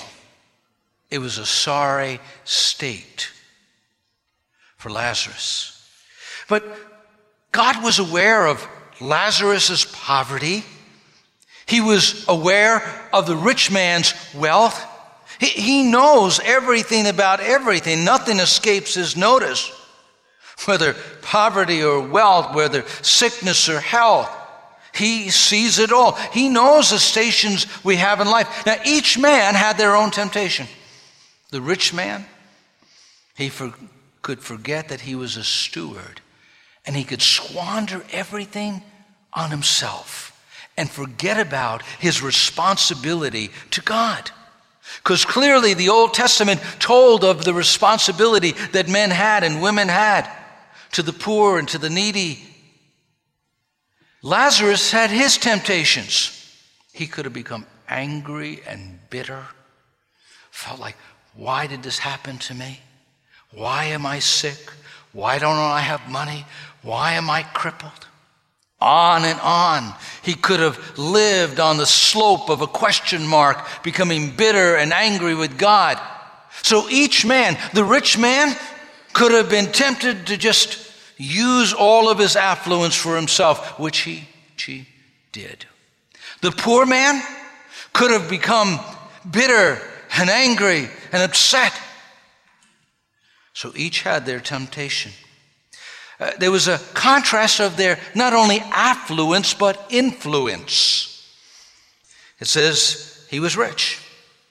It 1.10 1.18
was 1.18 1.40
a 1.40 1.48
sorry 1.48 2.20
state 2.44 3.32
for 4.78 4.92
Lazarus. 4.92 5.84
But 6.48 6.64
God 7.52 7.84
was 7.84 7.98
aware 7.98 8.46
of 8.46 8.64
Lazarus's 9.02 9.86
poverty. 9.86 10.64
He 11.66 11.82
was 11.82 12.24
aware 12.28 12.84
of 13.12 13.26
the 13.26 13.36
rich 13.36 13.72
man's 13.72 14.14
wealth. 14.36 14.80
He, 15.40 15.48
he 15.48 15.84
knows 15.84 16.40
everything 16.40 17.08
about 17.08 17.40
everything. 17.40 18.06
Nothing 18.06 18.40
escapes 18.40 18.94
his 18.94 19.18
notice, 19.18 19.72
whether 20.66 20.94
poverty 21.24 21.84
or 21.84 22.00
wealth, 22.00 22.54
whether 22.54 22.88
sickness 23.02 23.70
or 23.70 23.80
health. 23.80 24.30
He 24.96 25.30
sees 25.30 25.78
it 25.78 25.92
all. 25.92 26.14
He 26.32 26.48
knows 26.48 26.90
the 26.90 27.00
stations 27.00 27.68
we 27.84 27.98
have 27.98 28.22
in 28.22 28.28
life. 28.28 28.66
Now, 28.66 28.78
each 28.86 29.18
man 29.18 29.54
had 29.54 29.78
their 29.78 29.96
own 29.96 30.12
temptation. 30.12 30.68
The 31.52 31.62
rich 31.62 31.94
man, 31.94 32.26
he 33.36 33.50
for, 33.50 33.74
could 34.22 34.40
forget 34.40 34.90
that 34.90 35.02
he 35.02 35.16
was 35.16 35.38
a 35.38 35.44
steward 35.44 36.22
and 36.86 36.96
he 36.96 37.04
could 37.04 37.22
squander 37.22 38.04
everything 38.12 38.84
on 39.34 39.52
himself 39.52 40.32
and 40.78 40.90
forget 40.90 41.40
about 41.40 41.82
his 42.00 42.22
responsibility 42.22 43.52
to 43.72 43.82
God. 43.82 44.32
Because 45.04 45.26
clearly 45.26 45.74
the 45.74 45.90
Old 45.90 46.14
Testament 46.14 46.62
told 46.80 47.24
of 47.24 47.44
the 47.44 47.54
responsibility 47.54 48.52
that 48.72 48.88
men 48.88 49.10
had 49.10 49.44
and 49.44 49.62
women 49.62 49.88
had 49.88 50.30
to 50.94 51.02
the 51.02 51.14
poor 51.14 51.60
and 51.60 51.68
to 51.70 51.78
the 51.78 51.90
needy. 51.90 52.44
Lazarus 54.26 54.92
had 54.92 55.12
his 55.12 55.38
temptations. 55.38 56.32
He 56.92 57.06
could 57.06 57.26
have 57.26 57.34
become 57.34 57.68
angry 57.88 58.60
and 58.68 58.98
bitter, 59.12 59.46
felt 60.50 60.80
like, 60.80 60.98
why 61.36 61.68
did 61.68 61.84
this 61.84 62.00
happen 62.00 62.40
to 62.40 62.56
me? 62.56 62.80
Why 63.54 63.84
am 63.84 64.04
I 64.04 64.18
sick? 64.18 64.58
Why 65.14 65.38
don't 65.38 65.56
I 65.56 65.82
have 65.82 66.10
money? 66.10 66.44
Why 66.82 67.14
am 67.14 67.30
I 67.30 67.44
crippled? 67.44 68.08
On 68.82 69.24
and 69.24 69.40
on. 69.42 69.94
He 70.24 70.34
could 70.34 70.60
have 70.60 70.98
lived 70.98 71.60
on 71.60 71.78
the 71.78 71.86
slope 71.86 72.50
of 72.50 72.62
a 72.62 72.68
question 72.68 73.28
mark, 73.28 73.84
becoming 73.84 74.36
bitter 74.36 74.76
and 74.76 74.92
angry 74.92 75.36
with 75.36 75.56
God. 75.56 76.02
So 76.64 76.90
each 76.90 77.28
man, 77.28 77.60
the 77.76 77.84
rich 77.84 78.18
man, 78.18 78.58
could 79.14 79.34
have 79.34 79.52
been 79.52 79.72
tempted 79.72 80.26
to 80.28 80.36
just 80.36 80.85
use 81.18 81.74
all 81.74 82.10
of 82.10 82.20
his 82.20 82.36
affluence 82.36 82.96
for 82.96 83.16
himself, 83.16 83.80
which 83.80 84.00
he, 84.00 84.28
did. 85.32 85.66
The 86.42 86.52
poor 86.52 86.86
man 86.86 87.22
could 87.94 88.12
have 88.12 88.30
become 88.30 88.80
bitter 89.30 89.82
and 90.18 90.30
angry 90.30 90.90
and 91.12 91.22
upset 91.22 91.74
so 93.56 93.72
each 93.74 94.02
had 94.02 94.26
their 94.26 94.42
temptation. 94.42 95.14
Uh, 96.20 96.32
there 96.40 96.52
was 96.52 96.68
a 96.68 96.78
contrast 96.94 97.62
of 97.62 97.78
their 97.78 97.98
not 98.14 98.34
only 98.34 98.60
affluence, 98.60 99.54
but 99.54 99.88
influence. 99.90 101.34
It 102.40 102.48
says 102.48 103.26
he 103.30 103.40
was 103.40 103.58
rich 103.58 104.00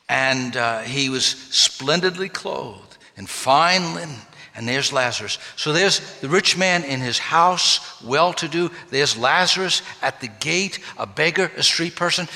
and 0.09 0.56
uh, 0.56 0.80
he 0.80 1.11
was 1.11 1.26
splendidly 1.26 2.30
clothed 2.30 2.97
in 3.16 3.26
fine 3.26 3.94
linen. 3.94 4.16
And 4.54 4.68
there's 4.68 4.92
Lazarus. 4.92 5.38
So 5.56 5.73
there's 5.73 6.20
the 6.20 6.28
rich 6.28 6.56
man 6.56 6.84
in 6.84 7.00
his 7.00 7.18
house, 7.18 8.02
well 8.02 8.32
to 8.34 8.46
do. 8.46 8.70
There's 8.90 9.16
Lazarus 9.16 9.82
at 10.00 10.20
the 10.20 10.28
gate, 10.28 10.78
a 10.96 11.06
beggar, 11.06 11.50
a 11.56 11.62
street 11.62 11.96
person. 11.96 12.28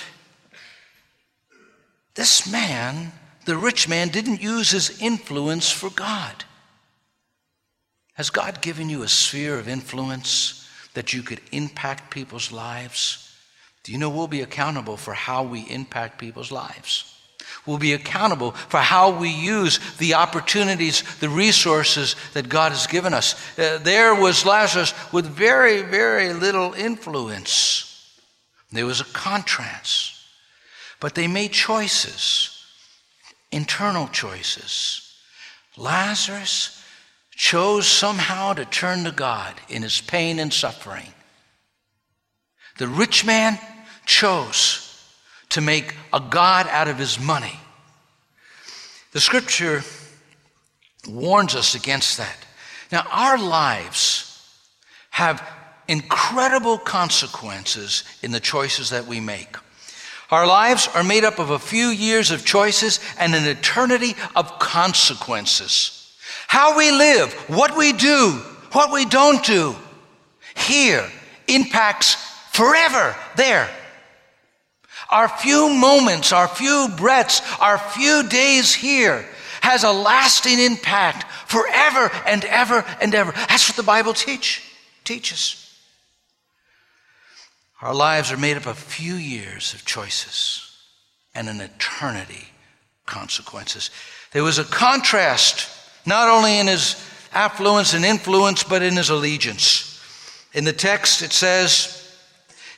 This 2.17 2.51
man, 2.51 3.13
the 3.45 3.57
rich 3.57 3.89
man, 3.89 4.09
didn't 4.09 4.43
use 4.43 4.71
his 4.73 5.01
influence 5.01 5.71
for 5.71 5.91
God. 5.91 6.45
Has 8.15 8.31
God 8.31 8.61
given 8.61 8.91
you 8.91 9.05
a 9.05 9.09
sphere 9.09 9.57
of 9.57 9.69
influence 9.69 10.69
that 10.95 11.13
you 11.13 11.23
could 11.23 11.41
impact 11.53 12.11
people's 12.11 12.51
lives? 12.51 13.33
Do 13.85 13.93
you 13.93 13.99
know 13.99 14.11
we'll 14.11 14.27
be 14.27 14.43
accountable 14.43 14.97
for 14.97 15.15
how 15.15 15.45
we 15.45 15.61
impact 15.61 16.19
people's 16.19 16.51
lives? 16.51 17.18
We'll 17.67 17.79
be 17.79 17.93
accountable 17.93 18.53
for 18.53 18.79
how 18.79 19.11
we 19.11 19.29
use 19.29 19.79
the 19.99 20.15
opportunities, 20.15 21.03
the 21.19 21.29
resources 21.29 22.17
that 22.33 22.49
God 22.49 22.73
has 22.73 22.87
given 22.87 23.13
us. 23.13 23.35
Uh, 23.59 23.79
there 23.79 24.15
was 24.15 24.47
Lazarus 24.47 24.95
with 25.13 25.27
very, 25.27 25.83
very 25.83 26.33
little 26.33 26.73
influence. 26.73 27.85
There 28.73 28.87
was 28.87 29.01
a 29.01 29.05
contrast. 29.05 30.15
But 31.01 31.15
they 31.15 31.29
made 31.29 31.53
choices, 31.53 32.65
internal 33.53 34.09
choices. 34.09 35.15
Lazarus 35.77 36.83
chose 37.31 37.87
somehow 37.87 38.53
to 38.55 38.65
turn 38.65 39.05
to 39.05 39.13
God 39.13 39.55
in 39.69 39.83
his 39.83 40.01
pain 40.01 40.41
and 40.41 40.53
suffering. 40.53 41.13
The 42.79 42.89
rich 42.89 43.25
man 43.25 43.59
chose 44.07 44.88
to 45.51 45.61
make 45.61 45.95
a 46.13 46.21
God 46.21 46.67
out 46.69 46.89
of 46.89 46.99
his 46.99 47.19
money. 47.19 47.59
The 49.13 49.21
scripture 49.21 49.83
warns 51.09 51.55
us 51.55 51.75
against 51.75 52.19
that. 52.19 52.37
Now, 52.93 53.07
our 53.11 53.39
lives 53.39 54.25
have 55.11 55.43
incredible 55.89 56.79
consequences 56.79 58.05
in 58.23 58.31
the 58.31 58.41
choices 58.41 58.91
that 58.91 59.07
we 59.07 59.21
make. 59.21 59.57
Our 60.31 60.47
lives 60.47 60.89
are 60.95 61.03
made 61.03 61.25
up 61.25 61.39
of 61.39 61.51
a 61.51 61.59
few 61.59 61.89
years 61.89 62.31
of 62.31 62.45
choices 62.45 63.01
and 63.19 63.35
an 63.35 63.47
eternity 63.47 64.15
of 64.37 64.59
consequences. 64.59 66.15
How 66.47 66.77
we 66.77 66.91
live, 66.91 67.33
what 67.49 67.77
we 67.77 67.95
do, 67.95 68.33
what 68.73 68.93
we 68.93 69.07
don't 69.07 69.45
do, 69.45 69.75
here 70.55 71.11
impacts 71.47 72.15
forever 72.53 73.17
there. 73.37 73.71
Our 75.11 75.29
few 75.29 75.69
moments, 75.71 76.33
our 76.33 76.49
few 76.49 76.89
breaths, 76.97 77.41
our 77.61 77.79
few 77.79 78.29
days 78.29 78.75
here 78.75 79.27
has 79.63 79.85
a 79.85 79.93
lasting 79.93 80.59
impact 80.59 81.31
forever 81.47 82.11
and 82.27 82.45
ever 82.45 82.85
and 83.01 83.15
ever. 83.15 83.33
That's 83.33 83.69
what 83.69 83.77
the 83.77 83.83
Bible 83.83 84.13
teach, 84.13 84.63
teaches. 85.05 85.65
Our 87.81 87.95
lives 87.95 88.33
are 88.33 88.37
made 88.37 88.57
up 88.57 88.67
of 88.67 88.79
few 88.79 89.15
years 89.15 89.73
of 89.73 89.85
choices 89.85 90.77
and 91.35 91.49
an 91.49 91.61
eternity 91.61 92.49
of 93.01 93.07
consequences. 93.07 93.91
There 94.33 94.45
was 94.45 94.59
a 94.59 94.65
contrast 94.65 95.69
not 96.05 96.29
only 96.29 96.59
in 96.59 96.67
his 96.67 96.97
affluence 97.33 97.95
and 97.95 98.05
influence, 98.05 98.65
but 98.65 98.83
in 98.83 98.97
his 98.97 99.11
allegiance. 99.11 100.03
In 100.55 100.65
the 100.65 100.73
text, 100.73 101.23
it 101.23 101.33
says, 101.33 101.98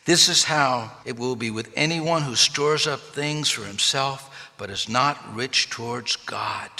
This 0.04 0.28
is 0.28 0.44
how 0.44 0.90
it 1.04 1.18
will 1.18 1.36
be 1.36 1.50
with 1.50 1.72
anyone 1.76 2.22
who 2.22 2.34
stores 2.34 2.86
up 2.86 3.00
things 3.00 3.50
for 3.50 3.64
himself, 3.64 4.52
but 4.56 4.70
is 4.70 4.88
not 4.88 5.34
rich 5.34 5.70
towards 5.70 6.16
God. 6.16 6.70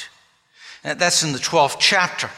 And 0.82 0.98
that's 0.98 1.22
in 1.22 1.32
the 1.32 1.38
12th 1.38 1.76
chapter. 1.78 2.30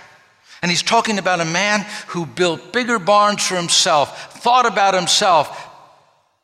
And 0.63 0.71
he's 0.71 0.83
talking 0.83 1.19
about 1.19 1.41
a 1.41 1.45
man 1.45 1.85
who 2.09 2.27
built 2.27 2.73
bigger 2.73 2.99
barns 2.99 3.47
for 3.47 3.57
himself, 3.57 4.43
thought 4.43 4.67
about 4.67 4.95
himself. 4.95 5.69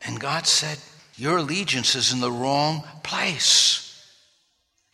And 0.02 0.20
God 0.20 0.46
said, 0.46 0.78
Your 1.16 1.38
allegiance 1.38 1.94
is 1.94 2.12
in 2.12 2.20
the 2.20 2.30
wrong 2.30 2.84
place. 3.02 3.84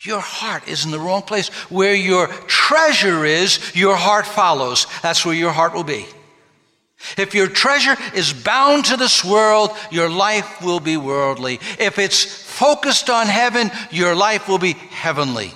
Your 0.00 0.20
heart 0.20 0.68
is 0.68 0.84
in 0.84 0.90
the 0.90 1.00
wrong 1.00 1.22
place. 1.22 1.48
Where 1.70 1.94
your 1.94 2.26
treasure 2.26 3.24
is, 3.24 3.74
your 3.74 3.96
heart 3.96 4.26
follows. 4.26 4.86
That's 5.02 5.24
where 5.24 5.34
your 5.34 5.52
heart 5.52 5.72
will 5.72 5.84
be. 5.84 6.04
If 7.16 7.34
your 7.34 7.48
treasure 7.48 7.96
is 8.14 8.32
bound 8.32 8.86
to 8.86 8.96
this 8.96 9.24
world, 9.24 9.70
your 9.90 10.08
life 10.08 10.62
will 10.62 10.80
be 10.80 10.96
worldly. 10.96 11.60
If 11.78 11.98
it's 11.98 12.24
focused 12.24 13.10
on 13.10 13.26
heaven, 13.26 13.70
your 13.90 14.14
life 14.14 14.48
will 14.48 14.58
be 14.58 14.72
heavenly. 14.72 15.52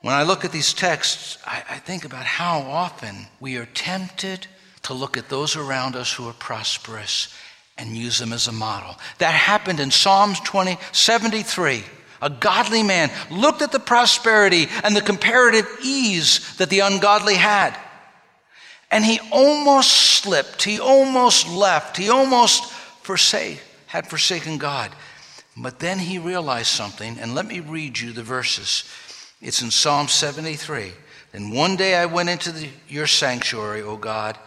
When 0.00 0.14
I 0.14 0.22
look 0.22 0.44
at 0.44 0.52
these 0.52 0.72
texts, 0.72 1.38
I, 1.44 1.62
I, 1.70 1.78
think 1.78 2.04
about 2.04 2.24
how 2.24 2.60
often 2.60 3.26
we 3.40 3.56
are 3.56 3.66
tempted 3.66 4.46
to 4.82 4.94
look 4.94 5.16
at 5.16 5.28
those 5.28 5.56
around 5.56 5.96
us 5.96 6.12
who 6.12 6.28
are 6.28 6.34
prosperous 6.34 7.34
and 7.76 7.96
use 7.96 8.18
them 8.18 8.32
as 8.32 8.46
a 8.46 8.52
model. 8.52 8.96
That 9.18 9.34
happened 9.34 9.80
in 9.80 9.90
Psalms 9.90 10.38
20, 10.40 10.78
73. 10.92 11.82
A 12.22 12.30
godly 12.30 12.82
man 12.82 13.10
looked 13.30 13.62
at 13.62 13.72
the 13.72 13.80
prosperity 13.80 14.68
and 14.84 14.94
the 14.94 15.00
comparative 15.00 15.66
ease 15.82 16.56
that 16.56 16.70
the 16.70 16.80
ungodly 16.80 17.34
had. 17.34 17.76
And 18.90 19.04
he 19.04 19.20
almost 19.30 19.90
slipped, 19.90 20.62
he 20.62 20.80
almost 20.80 21.48
left, 21.48 21.96
he 21.96 22.08
almost 22.08 22.64
forsake, 23.02 23.60
had 23.86 24.06
forsaken 24.06 24.58
God. 24.58 24.90
But 25.56 25.78
then 25.78 25.98
he 25.98 26.18
realized 26.18 26.68
something, 26.68 27.18
and 27.18 27.34
let 27.34 27.46
me 27.46 27.60
read 27.60 27.98
you 27.98 28.12
the 28.12 28.22
verses. 28.22 28.84
It's 29.42 29.62
in 29.62 29.70
Psalm 29.70 30.08
73. 30.08 30.92
And 31.32 31.52
one 31.52 31.76
day 31.76 31.96
I 31.96 32.06
went 32.06 32.28
into 32.28 32.52
the, 32.52 32.68
your 32.88 33.06
sanctuary, 33.06 33.82
O 33.82 33.96
God, 33.96 34.38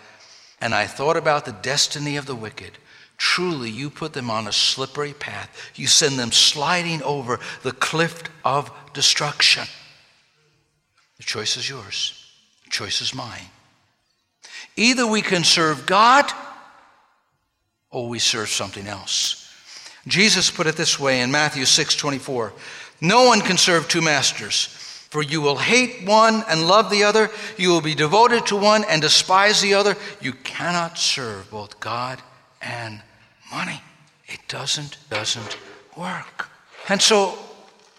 and 0.59 0.73
I 0.73 0.87
thought 0.87 1.17
about 1.17 1.45
the 1.45 1.51
destiny 1.51 2.17
of 2.17 2.25
the 2.25 2.35
wicked. 2.35 2.77
Truly, 3.17 3.69
you 3.69 3.89
put 3.89 4.13
them 4.13 4.31
on 4.31 4.47
a 4.47 4.51
slippery 4.51 5.13
path. 5.13 5.71
You 5.75 5.85
send 5.85 6.17
them 6.17 6.31
sliding 6.31 7.03
over 7.03 7.39
the 7.61 7.71
cliff 7.71 8.23
of 8.43 8.71
destruction. 8.93 9.67
The 11.17 11.23
choice 11.23 11.55
is 11.55 11.69
yours, 11.69 12.31
the 12.63 12.71
choice 12.71 13.01
is 13.01 13.13
mine. 13.13 13.49
Either 14.81 15.05
we 15.05 15.21
can 15.21 15.43
serve 15.43 15.85
God 15.85 16.25
or 17.91 18.09
we 18.09 18.17
serve 18.17 18.49
something 18.49 18.87
else. 18.87 19.47
Jesus 20.07 20.49
put 20.49 20.65
it 20.65 20.75
this 20.75 20.99
way 20.99 21.21
in 21.21 21.29
Matthew 21.29 21.65
6 21.65 21.95
24 21.95 22.51
No 22.99 23.25
one 23.25 23.41
can 23.41 23.57
serve 23.57 23.87
two 23.87 24.01
masters, 24.01 24.65
for 25.11 25.21
you 25.21 25.39
will 25.39 25.57
hate 25.57 26.07
one 26.07 26.43
and 26.49 26.67
love 26.67 26.89
the 26.89 27.03
other, 27.03 27.29
you 27.57 27.69
will 27.69 27.81
be 27.81 27.93
devoted 27.93 28.47
to 28.47 28.55
one 28.55 28.83
and 28.89 29.03
despise 29.03 29.61
the 29.61 29.75
other. 29.75 29.95
You 30.19 30.33
cannot 30.33 30.97
serve 30.97 31.51
both 31.51 31.79
God 31.79 32.19
and 32.59 33.03
money. 33.51 33.81
It 34.25 34.39
doesn't, 34.47 34.97
doesn't 35.11 35.57
work. 35.95 36.49
And 36.89 36.99
so 36.99 37.37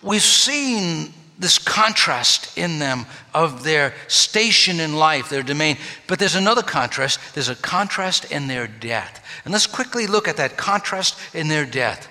we've 0.02 0.20
seen 0.20 1.12
this 1.42 1.58
contrast 1.58 2.56
in 2.56 2.78
them 2.78 3.04
of 3.34 3.64
their 3.64 3.94
station 4.08 4.80
in 4.80 4.96
life, 4.96 5.28
their 5.28 5.42
domain. 5.42 5.76
But 6.06 6.18
there's 6.18 6.36
another 6.36 6.62
contrast. 6.62 7.20
There's 7.34 7.50
a 7.50 7.54
contrast 7.54 8.30
in 8.30 8.46
their 8.46 8.66
death. 8.66 9.22
And 9.44 9.52
let's 9.52 9.66
quickly 9.66 10.06
look 10.06 10.28
at 10.28 10.38
that 10.38 10.56
contrast 10.56 11.18
in 11.34 11.48
their 11.48 11.66
death. 11.66 12.08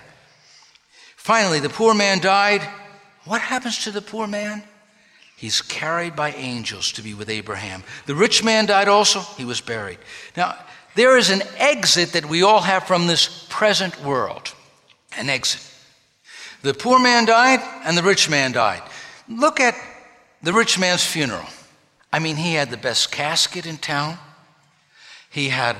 Finally, 1.16 1.60
the 1.60 1.70
poor 1.70 1.94
man 1.94 2.20
died. 2.20 2.62
What 3.26 3.42
happens 3.42 3.84
to 3.84 3.92
the 3.92 4.02
poor 4.02 4.28
man? 4.28 4.64
He's 5.38 5.62
carried 5.62 6.16
by 6.16 6.32
angels 6.34 6.92
to 6.94 7.02
be 7.02 7.14
with 7.16 7.30
Abraham. 7.30 7.84
The 8.06 8.16
rich 8.16 8.44
man 8.44 8.68
died 8.68 8.88
also. 8.88 9.22
He 9.38 9.46
was 9.46 9.62
buried. 9.62 9.98
Now, 10.38 10.56
there 10.96 11.18
is 11.18 11.30
an 11.30 11.42
exit 11.58 12.14
that 12.14 12.28
we 12.28 12.44
all 12.44 12.62
have 12.62 12.84
from 12.84 13.08
this 13.08 13.48
present 13.50 14.04
world. 14.04 14.54
An 15.18 15.30
exit. 15.30 15.68
The 16.62 16.74
poor 16.74 17.00
man 17.00 17.26
died 17.26 17.60
and 17.86 17.98
the 17.98 18.04
rich 18.04 18.30
man 18.30 18.52
died. 18.52 18.84
Look 19.40 19.60
at 19.60 19.76
the 20.44 20.52
rich 20.52 20.78
man's 20.78 21.06
funeral. 21.06 21.46
I 22.12 22.20
mean, 22.20 22.36
he 22.36 22.54
had 22.56 22.70
the 22.70 22.78
best 22.78 23.12
casket 23.12 23.66
in 23.66 23.78
town, 23.78 24.18
he 25.30 25.50
had 25.50 25.78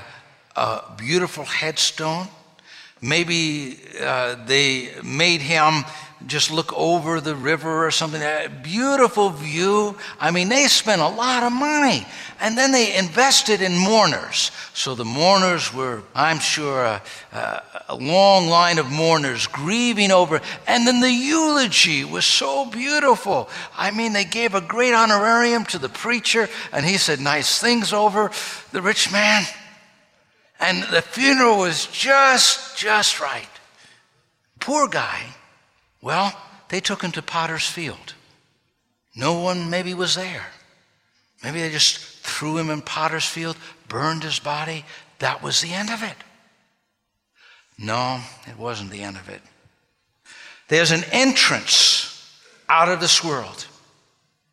a 0.56 0.82
beautiful 0.96 1.44
headstone. 1.44 2.28
Maybe 3.00 3.80
uh, 4.00 4.36
they 4.46 4.94
made 5.02 5.40
him 5.40 5.84
just 6.26 6.50
look 6.50 6.72
over 6.72 7.20
the 7.20 7.34
river 7.34 7.86
or 7.86 7.90
something. 7.90 8.20
A 8.20 8.48
beautiful 8.62 9.30
view. 9.30 9.96
I 10.20 10.30
mean, 10.30 10.48
they 10.48 10.66
spent 10.66 11.00
a 11.00 11.08
lot 11.08 11.42
of 11.42 11.52
money. 11.52 12.06
And 12.40 12.58
then 12.58 12.72
they 12.72 12.96
invested 12.96 13.62
in 13.62 13.78
mourners. 13.78 14.50
So 14.74 14.94
the 14.94 15.04
mourners 15.04 15.72
were, 15.72 16.02
I'm 16.14 16.40
sure, 16.40 16.82
a, 16.82 17.02
a, 17.32 17.62
a 17.90 17.94
long 17.94 18.48
line 18.48 18.78
of 18.78 18.90
mourners 18.90 19.46
grieving 19.46 20.10
over. 20.10 20.40
And 20.66 20.86
then 20.86 21.00
the 21.00 21.12
eulogy 21.12 22.04
was 22.04 22.24
so 22.24 22.66
beautiful. 22.66 23.48
I 23.76 23.90
mean, 23.90 24.12
they 24.12 24.24
gave 24.24 24.54
a 24.54 24.60
great 24.60 24.92
honorarium 24.92 25.64
to 25.66 25.78
the 25.78 25.88
preacher, 25.88 26.48
and 26.72 26.84
he 26.84 26.96
said 26.96 27.20
nice 27.20 27.60
things 27.60 27.92
over 27.92 28.30
the 28.72 28.82
rich 28.82 29.12
man. 29.12 29.44
And 30.58 30.82
the 30.84 31.02
funeral 31.02 31.58
was 31.58 31.86
just, 31.86 32.76
just 32.76 33.20
right. 33.20 33.48
Poor 34.60 34.88
guy, 34.88 35.20
well, 36.02 36.36
they 36.68 36.80
took 36.80 37.02
him 37.02 37.12
to 37.12 37.22
Potter's 37.22 37.66
Field. 37.66 38.14
No 39.14 39.40
one 39.40 39.70
maybe 39.70 39.94
was 39.94 40.14
there. 40.14 40.46
Maybe 41.42 41.60
they 41.60 41.70
just 41.70 41.98
threw 41.98 42.58
him 42.58 42.70
in 42.70 42.82
Potter's 42.82 43.26
Field, 43.26 43.56
burned 43.88 44.24
his 44.24 44.38
body. 44.38 44.84
That 45.20 45.42
was 45.42 45.60
the 45.60 45.72
end 45.72 45.90
of 45.90 46.02
it. 46.02 46.16
No, 47.78 48.20
it 48.46 48.58
wasn't 48.58 48.90
the 48.90 49.02
end 49.02 49.16
of 49.16 49.28
it. 49.28 49.40
There's 50.68 50.90
an 50.90 51.04
entrance 51.12 52.40
out 52.68 52.88
of 52.88 53.00
this 53.00 53.22
world. 53.22 53.66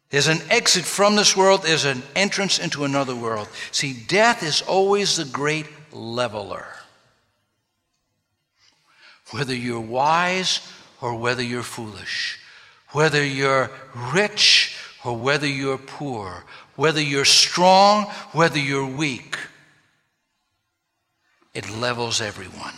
There's 0.09 0.27
an 0.27 0.41
exit 0.49 0.83
from 0.83 1.15
this 1.15 1.37
world, 1.37 1.63
there's 1.63 1.85
an 1.85 2.01
entrance 2.15 2.57
into 2.57 2.83
another 2.83 3.15
world. 3.15 3.47
See, 3.71 3.93
death 3.93 4.41
is 4.41 4.61
always 4.63 5.15
the 5.15 5.25
great 5.25 5.67
leveler. 5.91 6.65
Whether 9.31 9.53
you're 9.53 9.79
wise 9.79 10.61
or 11.01 11.15
whether 11.15 11.43
you're 11.43 11.63
foolish, 11.63 12.39
whether 12.91 13.23
you're 13.23 13.71
rich 14.13 14.75
or 15.03 15.15
whether 15.15 15.47
you're 15.47 15.77
poor, 15.77 16.43
whether 16.75 17.01
you're 17.01 17.25
strong, 17.25 18.05
whether 18.31 18.59
you're 18.59 18.85
weak, 18.85 19.37
it 21.53 21.69
levels 21.69 22.21
everyone. 22.21 22.75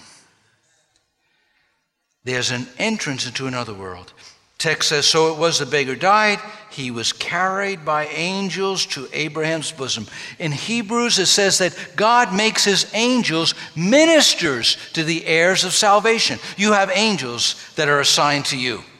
There's 2.24 2.52
an 2.52 2.68
entrance 2.78 3.26
into 3.26 3.48
another 3.48 3.74
world. 3.74 4.14
Text 4.62 4.90
says, 4.90 5.08
So 5.08 5.34
it 5.34 5.40
was 5.40 5.58
the 5.58 5.66
beggar 5.66 5.96
died, 5.96 6.40
he 6.70 6.92
was 6.92 7.14
carried 7.14 7.84
by 7.84 8.06
angels 8.06 8.86
to 8.88 9.10
Abraham's 9.12 9.72
bosom. 9.72 10.06
In 10.38 10.52
Hebrews, 10.52 11.18
it 11.18 11.26
says 11.26 11.58
that 11.58 11.76
God 11.96 12.32
makes 12.32 12.64
his 12.64 12.90
angels 12.94 13.56
ministers 13.76 14.78
to 14.94 15.04
the 15.04 15.26
heirs 15.26 15.64
of 15.64 15.74
salvation. 15.74 16.38
You 16.58 16.74
have 16.74 16.92
angels 16.94 17.56
that 17.76 17.90
are 17.90 18.00
assigned 18.00 18.46
to 18.46 18.58
you. 18.58 18.84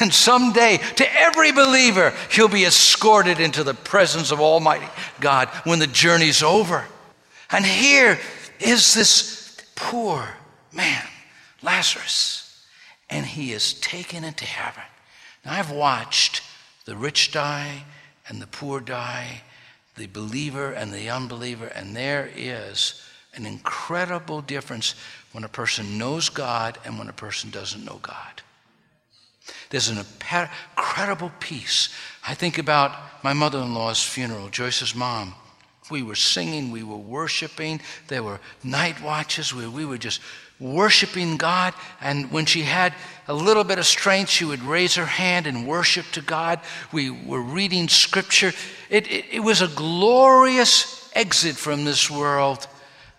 And 0.00 0.12
someday, 0.12 0.78
to 0.96 1.20
every 1.20 1.52
believer, 1.52 2.12
he'll 2.30 2.48
be 2.48 2.64
escorted 2.64 3.40
into 3.40 3.64
the 3.64 3.72
presence 3.72 4.32
of 4.32 4.40
Almighty 4.40 4.88
God 5.20 5.48
when 5.64 5.78
the 5.78 5.86
journey's 5.86 6.42
over. 6.42 6.84
And 7.50 7.64
here 7.64 8.18
is 8.58 8.92
this 8.92 9.56
poor 9.76 10.28
man, 10.72 11.04
Lazarus 11.62 12.45
and 13.08 13.24
he 13.24 13.52
is 13.52 13.74
taken 13.74 14.24
into 14.24 14.44
heaven. 14.44 14.82
I've 15.44 15.70
watched 15.70 16.42
the 16.86 16.96
rich 16.96 17.30
die 17.30 17.84
and 18.28 18.42
the 18.42 18.46
poor 18.46 18.80
die, 18.80 19.42
the 19.96 20.06
believer 20.06 20.72
and 20.72 20.92
the 20.92 21.08
unbeliever, 21.08 21.66
and 21.66 21.94
there 21.94 22.28
is 22.34 23.02
an 23.34 23.46
incredible 23.46 24.40
difference 24.40 24.94
when 25.32 25.44
a 25.44 25.48
person 25.48 25.98
knows 25.98 26.28
God 26.28 26.78
and 26.84 26.98
when 26.98 27.08
a 27.08 27.12
person 27.12 27.50
doesn't 27.50 27.84
know 27.84 27.98
God. 28.02 28.42
There's 29.70 29.88
an 29.88 29.98
incredible 29.98 31.30
peace. 31.38 31.90
I 32.26 32.34
think 32.34 32.58
about 32.58 33.22
my 33.22 33.32
mother 33.32 33.60
in 33.60 33.74
law's 33.74 34.02
funeral, 34.02 34.48
Joyce's 34.48 34.94
mom. 34.94 35.34
We 35.90 36.02
were 36.02 36.16
singing, 36.16 36.72
we 36.72 36.82
were 36.82 36.96
worshiping, 36.96 37.80
there 38.08 38.24
were 38.24 38.40
night 38.64 39.00
watches 39.00 39.54
where 39.54 39.70
we 39.70 39.84
were 39.84 39.98
just 39.98 40.20
worshiping 40.58 41.36
God. 41.36 41.74
And 42.00 42.30
when 42.30 42.46
she 42.46 42.62
had 42.62 42.94
a 43.28 43.34
little 43.34 43.64
bit 43.64 43.78
of 43.78 43.86
strength, 43.86 44.30
she 44.30 44.44
would 44.44 44.62
raise 44.62 44.94
her 44.94 45.06
hand 45.06 45.46
and 45.46 45.66
worship 45.66 46.06
to 46.12 46.22
God. 46.22 46.60
We 46.92 47.10
were 47.10 47.42
reading 47.42 47.88
scripture. 47.88 48.52
It, 48.88 49.10
it, 49.10 49.24
it 49.32 49.40
was 49.40 49.62
a 49.62 49.68
glorious 49.68 51.10
exit 51.14 51.56
from 51.56 51.84
this 51.84 52.10
world, 52.10 52.66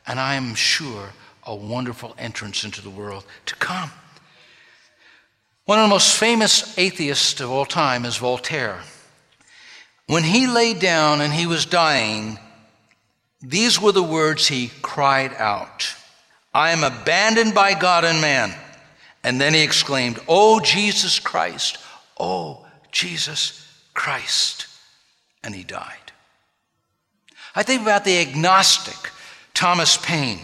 and 0.06 0.20
I 0.20 0.36
am 0.36 0.56
sure 0.56 1.10
a 1.44 1.56
wonderful 1.56 2.16
entrance 2.18 2.64
into 2.64 2.82
the 2.82 2.90
world 2.90 3.26
to 3.46 3.56
come. 3.56 3.92
One 5.66 5.80
of 5.80 5.86
the 5.86 5.96
most 5.96 6.18
famous 6.18 6.78
atheists 6.78 7.42
of 7.42 7.52
all 7.52 7.66
time 7.66 8.06
is 8.06 8.18
Voltaire. 8.18 8.82
When 10.06 10.24
he 10.24 10.48
lay 10.48 10.74
down 10.74 11.20
and 11.20 11.34
he 11.34 11.46
was 11.46 11.66
dying, 11.66 12.40
these 13.42 13.80
were 13.80 13.92
the 13.92 14.04
words 14.04 14.48
he 14.48 14.72
cried 14.82 15.34
out. 15.34 15.94
I 16.58 16.72
am 16.72 16.84
abandoned 16.84 17.54
by 17.54 17.76
God 17.76 18.04
and 18.04 18.20
man. 18.20 18.52
And 19.24 19.40
then 19.40 19.54
he 19.54 19.62
exclaimed, 19.62 20.20
Oh, 20.28 20.60
Jesus 20.60 21.20
Christ, 21.20 21.78
oh, 22.20 22.66
Jesus 22.92 23.64
Christ. 23.94 24.66
And 25.44 25.54
he 25.54 25.64
died. 25.64 26.12
I 27.54 27.62
think 27.62 27.84
about 27.84 28.06
the 28.06 28.18
agnostic, 28.18 29.12
Thomas 29.54 29.98
Paine. 29.98 30.40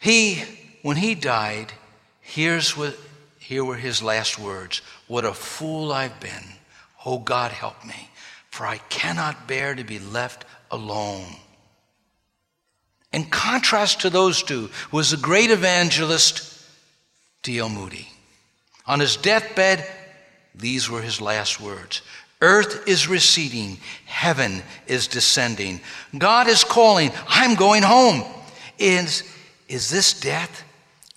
He, 0.00 0.42
when 0.82 0.96
he 0.96 1.14
died, 1.14 1.72
here's 2.20 2.76
what, 2.76 2.98
here 3.38 3.64
were 3.64 3.76
his 3.76 4.02
last 4.02 4.40
words 4.40 4.82
What 5.06 5.24
a 5.24 5.34
fool 5.34 5.92
I've 5.92 6.18
been. 6.18 6.44
Oh, 7.06 7.20
God, 7.20 7.52
help 7.52 7.84
me, 7.84 8.10
for 8.50 8.66
I 8.66 8.78
cannot 8.88 9.46
bear 9.46 9.76
to 9.76 9.84
be 9.84 10.00
left 10.00 10.44
alone. 10.72 11.36
In 13.14 13.26
contrast 13.26 14.00
to 14.00 14.10
those 14.10 14.42
two 14.42 14.70
was 14.90 15.12
the 15.12 15.16
great 15.16 15.52
evangelist 15.52 16.60
D.L. 17.44 17.68
Moody. 17.68 18.08
On 18.88 18.98
his 18.98 19.16
deathbed, 19.16 19.86
these 20.52 20.90
were 20.90 21.00
his 21.00 21.20
last 21.20 21.60
words 21.60 22.02
Earth 22.40 22.88
is 22.88 23.06
receding, 23.06 23.78
heaven 24.04 24.64
is 24.88 25.06
descending. 25.06 25.80
God 26.18 26.48
is 26.48 26.64
calling, 26.64 27.12
I'm 27.28 27.54
going 27.54 27.84
home. 27.84 28.24
Is, 28.80 29.22
is 29.68 29.88
this 29.88 30.20
death? 30.20 30.64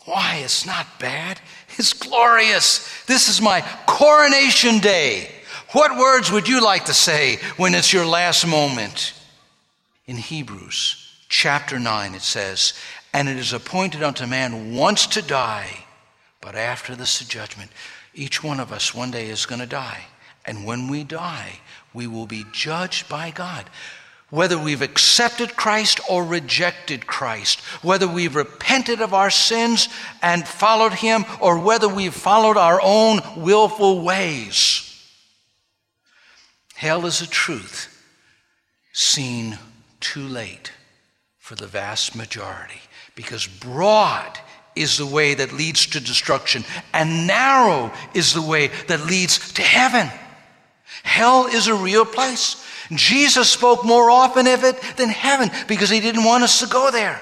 Why, 0.06 0.42
it's 0.44 0.68
not 0.68 0.86
bad. 1.00 1.42
It's 1.80 1.94
glorious. 1.94 3.06
This 3.06 3.28
is 3.28 3.42
my 3.42 3.62
coronation 3.88 4.80
day. 4.80 5.32
What 5.72 5.98
words 5.98 6.32
would 6.32 6.48
you 6.48 6.64
like 6.64 6.86
to 6.86 6.94
say 6.94 7.38
when 7.58 7.74
it's 7.74 7.92
your 7.92 8.06
last 8.06 8.46
moment? 8.46 9.14
In 10.06 10.16
Hebrews 10.16 11.07
chapter 11.30 11.80
9, 11.80 12.16
it 12.16 12.22
says, 12.22 12.74
And 13.14 13.28
it 13.28 13.38
is 13.38 13.54
appointed 13.54 14.04
unto 14.04 14.26
man 14.26 14.76
once 14.76 15.08
to 15.08 15.22
die, 15.22 15.86
but 16.42 16.56
after 16.56 16.96
this 16.96 17.20
judgment. 17.20 17.72
Each 18.14 18.44
one 18.44 18.60
of 18.60 18.72
us 18.72 18.96
one 18.96 19.12
day 19.12 19.30
is 19.30 19.46
going 19.46 19.62
to 19.62 19.68
die. 19.68 20.06
And 20.46 20.66
when 20.66 20.88
we 20.88 21.04
die, 21.04 21.60
we 21.94 22.08
will 22.08 22.26
be 22.26 22.46
judged 22.52 23.10
by 23.10 23.32
God. 23.32 23.70
Whether 24.30 24.58
we've 24.58 24.82
accepted 24.82 25.56
Christ 25.56 26.00
or 26.10 26.24
rejected 26.24 27.08
Christ, 27.08 27.60
whether 27.82 28.08
we've 28.08 28.36
repented 28.36 29.02
of 29.02 29.14
our 29.14 29.30
sins 29.30 29.88
and 30.22 30.48
followed 30.48 30.94
Him, 30.94 31.26
or 31.40 31.60
whether 31.60 31.88
we've 31.88 32.14
followed 32.14 32.58
our 32.58 32.80
own 32.82 33.22
willful 33.38 34.02
ways. 34.04 34.84
Hell 36.76 37.06
is 37.06 37.22
a 37.22 37.28
truth 37.28 37.94
seen 38.92 39.58
too 40.00 40.28
late 40.28 40.72
for 41.48 41.56
the 41.56 41.66
vast 41.66 42.14
majority 42.14 42.82
because 43.16 43.48
broad 43.48 44.38
is 44.76 44.98
the 44.98 45.06
way 45.06 45.34
that 45.34 45.54
leads 45.54 45.86
to 45.86 46.02
destruction, 46.02 46.66
and 46.94 47.26
narrow 47.26 47.90
is 48.14 48.34
the 48.34 48.42
way 48.42 48.68
that 48.88 49.06
leads 49.06 49.54
to 49.54 49.62
heaven. 49.62 50.10
Hell 51.04 51.46
is 51.46 51.68
a 51.68 51.74
real 51.74 52.04
place. 52.04 52.62
Jesus 52.92 53.50
spoke 53.50 53.86
more 53.86 54.12
often 54.12 54.46
of 54.46 54.66
it 54.66 54.78
than 54.98 55.08
heaven 55.08 55.50
because 55.70 55.90
he 55.90 56.02
didn't 56.02 56.26
want 56.26 56.44
us 56.44 56.60
to 56.60 56.68
go 56.68 56.92
there. 56.92 57.22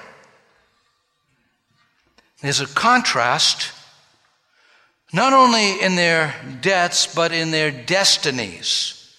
There's 2.41 2.61
a 2.61 2.65
contrast, 2.65 3.73
not 5.13 5.33
only 5.33 5.79
in 5.79 5.95
their 5.95 6.33
deaths, 6.61 7.13
but 7.13 7.31
in 7.31 7.51
their 7.51 7.69
destinies. 7.69 9.15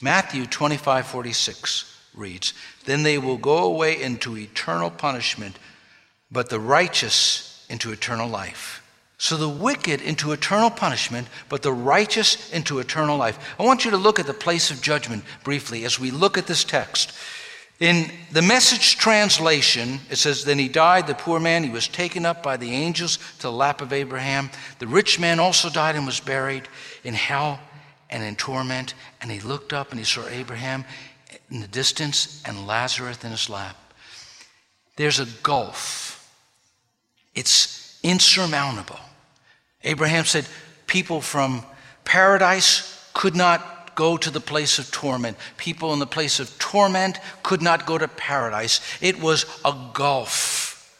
Matthew 0.00 0.46
25 0.46 1.08
46 1.08 1.93
reads, 2.14 2.52
Then 2.84 3.02
they 3.02 3.18
will 3.18 3.38
go 3.38 3.64
away 3.64 4.00
into 4.00 4.36
eternal 4.36 4.90
punishment, 4.90 5.58
but 6.30 6.50
the 6.50 6.60
righteous 6.60 7.66
into 7.68 7.92
eternal 7.92 8.28
life. 8.28 8.82
So 9.18 9.36
the 9.36 9.48
wicked 9.48 10.00
into 10.02 10.32
eternal 10.32 10.70
punishment, 10.70 11.28
but 11.48 11.62
the 11.62 11.72
righteous 11.72 12.52
into 12.52 12.78
eternal 12.78 13.16
life. 13.16 13.54
I 13.58 13.64
want 13.64 13.84
you 13.84 13.90
to 13.92 13.96
look 13.96 14.18
at 14.18 14.26
the 14.26 14.34
place 14.34 14.70
of 14.70 14.82
judgment 14.82 15.24
briefly 15.44 15.84
as 15.84 15.98
we 15.98 16.10
look 16.10 16.36
at 16.36 16.46
this 16.46 16.64
text. 16.64 17.12
In 17.80 18.10
the 18.30 18.42
message 18.42 18.96
translation, 18.98 20.00
it 20.10 20.16
says, 20.16 20.44
Then 20.44 20.58
he 20.58 20.68
died, 20.68 21.06
the 21.06 21.14
poor 21.14 21.40
man, 21.40 21.64
he 21.64 21.70
was 21.70 21.88
taken 21.88 22.24
up 22.24 22.42
by 22.42 22.56
the 22.56 22.70
angels 22.70 23.18
to 23.38 23.42
the 23.42 23.52
lap 23.52 23.80
of 23.80 23.92
Abraham. 23.92 24.50
The 24.78 24.86
rich 24.86 25.18
man 25.18 25.40
also 25.40 25.70
died 25.70 25.96
and 25.96 26.06
was 26.06 26.20
buried 26.20 26.68
in 27.02 27.14
hell 27.14 27.60
and 28.10 28.22
in 28.22 28.36
torment. 28.36 28.94
And 29.20 29.30
he 29.30 29.40
looked 29.40 29.72
up 29.72 29.90
and 29.90 29.98
he 29.98 30.04
saw 30.04 30.26
Abraham 30.28 30.84
in 31.50 31.60
the 31.60 31.68
distance 31.68 32.42
and 32.44 32.66
Lazarus 32.66 33.22
in 33.24 33.30
his 33.30 33.48
lap. 33.48 33.76
There's 34.96 35.20
a 35.20 35.26
gulf, 35.42 36.32
it's 37.34 37.98
insurmountable. 38.02 39.00
Abraham 39.82 40.24
said, 40.24 40.46
People 40.86 41.20
from 41.20 41.64
paradise 42.04 43.10
could 43.12 43.34
not 43.34 43.94
go 43.94 44.16
to 44.16 44.30
the 44.30 44.40
place 44.40 44.78
of 44.78 44.90
torment. 44.90 45.36
People 45.56 45.92
in 45.92 45.98
the 45.98 46.06
place 46.06 46.40
of 46.40 46.56
torment 46.58 47.18
could 47.42 47.62
not 47.62 47.86
go 47.86 47.98
to 47.98 48.08
paradise. 48.08 48.80
It 49.00 49.20
was 49.20 49.46
a 49.64 49.74
gulf, 49.92 50.94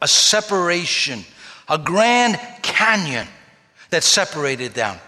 a 0.00 0.08
separation, 0.08 1.24
a 1.68 1.78
grand 1.78 2.38
canyon 2.62 3.26
that 3.90 4.02
separated 4.02 4.74
them. 4.74 4.98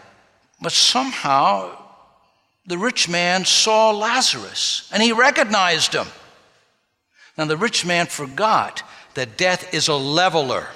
But 0.61 0.73
somehow 0.73 1.84
the 2.67 2.79
rich 2.79 3.09
man 3.09 3.45
saw 3.45 3.91
Lazarus 3.91 4.89
and 4.93 5.03
he 5.03 5.13
recognized 5.13 5.93
him. 5.93 6.07
Now, 7.37 7.47
the 7.47 7.57
rich 7.57 7.85
man 7.85 8.07
forgot 8.07 8.83
that 9.15 9.37
death 9.37 9.75
is 9.75 9.89
a 9.89 9.95
leveler. 9.95 10.69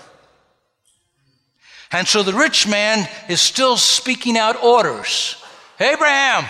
And 1.90 2.06
so 2.06 2.22
the 2.22 2.34
rich 2.34 2.66
man 2.66 3.08
is 3.28 3.40
still 3.40 3.76
speaking 3.76 4.36
out 4.36 4.62
orders. 4.62 5.42
Abraham, 5.80 6.44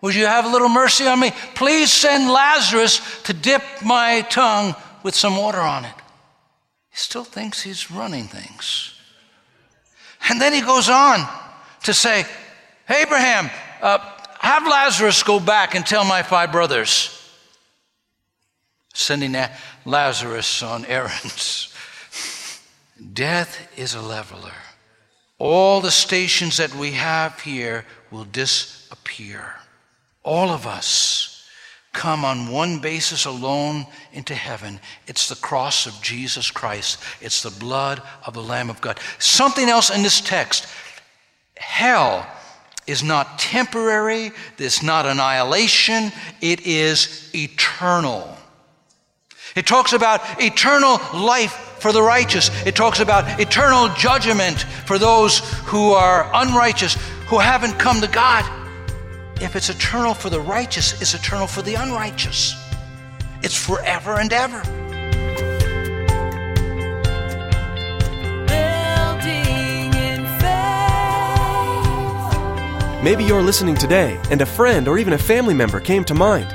would 0.00 0.14
you 0.14 0.26
have 0.26 0.44
a 0.44 0.48
little 0.48 0.68
mercy 0.68 1.06
on 1.06 1.18
me? 1.18 1.32
Please 1.54 1.92
send 1.92 2.30
Lazarus 2.30 3.22
to 3.22 3.32
dip 3.32 3.62
my 3.82 4.20
tongue 4.28 4.74
with 5.02 5.14
some 5.14 5.36
water 5.36 5.60
on 5.60 5.84
it. 5.84 5.94
He 6.90 6.98
still 6.98 7.24
thinks 7.24 7.62
he's 7.62 7.90
running 7.90 8.24
things. 8.24 8.94
And 10.28 10.40
then 10.40 10.52
he 10.52 10.60
goes 10.60 10.88
on 10.88 11.26
to 11.84 11.94
say, 11.94 12.24
Abraham, 12.88 13.50
uh, 13.82 13.98
have 14.44 14.66
Lazarus 14.66 15.22
go 15.22 15.40
back 15.40 15.74
and 15.74 15.86
tell 15.86 16.04
my 16.04 16.22
five 16.22 16.52
brothers. 16.52 17.10
Sending 18.92 19.34
Lazarus 19.86 20.62
on 20.62 20.84
errands. 20.84 21.74
Death 23.12 23.72
is 23.76 23.94
a 23.94 24.02
leveler. 24.02 24.52
All 25.38 25.80
the 25.80 25.90
stations 25.90 26.58
that 26.58 26.74
we 26.74 26.92
have 26.92 27.40
here 27.40 27.86
will 28.10 28.24
disappear. 28.24 29.54
All 30.22 30.50
of 30.50 30.66
us 30.66 31.48
come 31.94 32.24
on 32.24 32.50
one 32.50 32.80
basis 32.80 33.24
alone 33.24 33.86
into 34.12 34.34
heaven. 34.34 34.78
It's 35.06 35.28
the 35.28 35.36
cross 35.36 35.86
of 35.86 36.02
Jesus 36.02 36.50
Christ, 36.50 37.00
it's 37.22 37.42
the 37.42 37.50
blood 37.50 38.02
of 38.26 38.34
the 38.34 38.42
Lamb 38.42 38.68
of 38.68 38.82
God. 38.82 39.00
Something 39.18 39.70
else 39.70 39.88
in 39.88 40.02
this 40.02 40.20
text 40.20 40.66
hell 41.56 42.26
is 42.86 43.02
not 43.02 43.38
temporary, 43.38 44.32
it's 44.58 44.82
not 44.82 45.06
annihilation, 45.06 46.12
it 46.40 46.66
is 46.66 47.30
eternal. 47.34 48.36
It 49.56 49.66
talks 49.66 49.92
about 49.92 50.20
eternal 50.42 50.98
life 51.14 51.52
for 51.78 51.92
the 51.92 52.02
righteous. 52.02 52.50
It 52.66 52.74
talks 52.74 53.00
about 53.00 53.40
eternal 53.40 53.88
judgment 53.94 54.62
for 54.86 54.98
those 54.98 55.38
who 55.64 55.92
are 55.92 56.28
unrighteous, 56.34 56.94
who 57.26 57.38
haven't 57.38 57.78
come 57.78 58.00
to 58.00 58.08
God. 58.08 58.44
If 59.40 59.54
it's 59.54 59.68
eternal 59.68 60.14
for 60.14 60.30
the 60.30 60.40
righteous, 60.40 61.00
it's 61.00 61.14
eternal 61.14 61.46
for 61.46 61.62
the 61.62 61.74
unrighteous. 61.74 62.54
It's 63.42 63.56
forever 63.56 64.18
and 64.18 64.32
ever. 64.32 64.83
Maybe 73.04 73.22
you're 73.22 73.42
listening 73.42 73.74
today 73.74 74.18
and 74.30 74.40
a 74.40 74.46
friend 74.46 74.88
or 74.88 74.96
even 74.96 75.12
a 75.12 75.18
family 75.18 75.52
member 75.52 75.78
came 75.78 76.04
to 76.04 76.14
mind. 76.14 76.46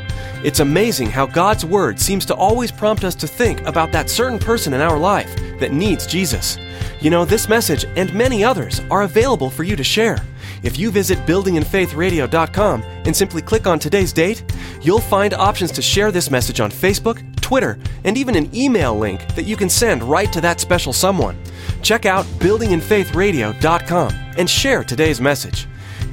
It's 0.44 0.62
amazing 0.62 1.12
how 1.12 1.28
God's 1.28 1.64
Word 1.64 2.00
seems 2.00 2.26
to 2.26 2.34
always 2.34 2.72
prompt 2.72 3.04
us 3.04 3.14
to 3.18 3.28
think 3.28 3.62
about 3.68 3.92
that 3.92 4.10
certain 4.10 4.40
person 4.40 4.74
in 4.74 4.82
our 4.82 4.98
life 4.98 5.32
that 5.60 5.74
needs 5.74 6.08
Jesus. 6.08 6.58
You 7.02 7.12
know, 7.12 7.24
this 7.24 7.48
message 7.48 7.86
and 7.96 8.12
many 8.16 8.44
others 8.44 8.82
are 8.90 9.04
available 9.04 9.52
for 9.52 9.64
you 9.64 9.76
to 9.76 9.84
share. 9.84 10.18
If 10.64 10.80
you 10.80 10.90
visit 10.90 11.20
buildinginfaithradio.com 11.20 12.82
and 12.82 13.16
simply 13.16 13.44
click 13.44 13.68
on 13.68 13.78
today's 13.78 14.12
date, 14.12 14.44
you'll 14.82 15.02
find 15.02 15.36
options 15.36 15.72
to 15.74 15.84
share 15.84 16.12
this 16.12 16.32
message 16.32 16.60
on 16.60 16.72
Facebook, 16.72 17.24
Twitter, 17.42 17.78
and 18.06 18.18
even 18.18 18.34
an 18.34 18.50
email 18.56 18.98
link 18.98 19.36
that 19.36 19.46
you 19.46 19.56
can 19.56 19.70
send 19.70 20.02
right 20.02 20.34
to 20.34 20.42
that 20.42 20.60
special 20.60 20.94
someone. 20.94 21.38
Check 21.84 22.08
out 22.08 22.26
buildinginfaithradio.com 22.40 24.14
and 24.36 24.50
share 24.50 24.84
today's 24.84 25.22
message. 25.22 25.69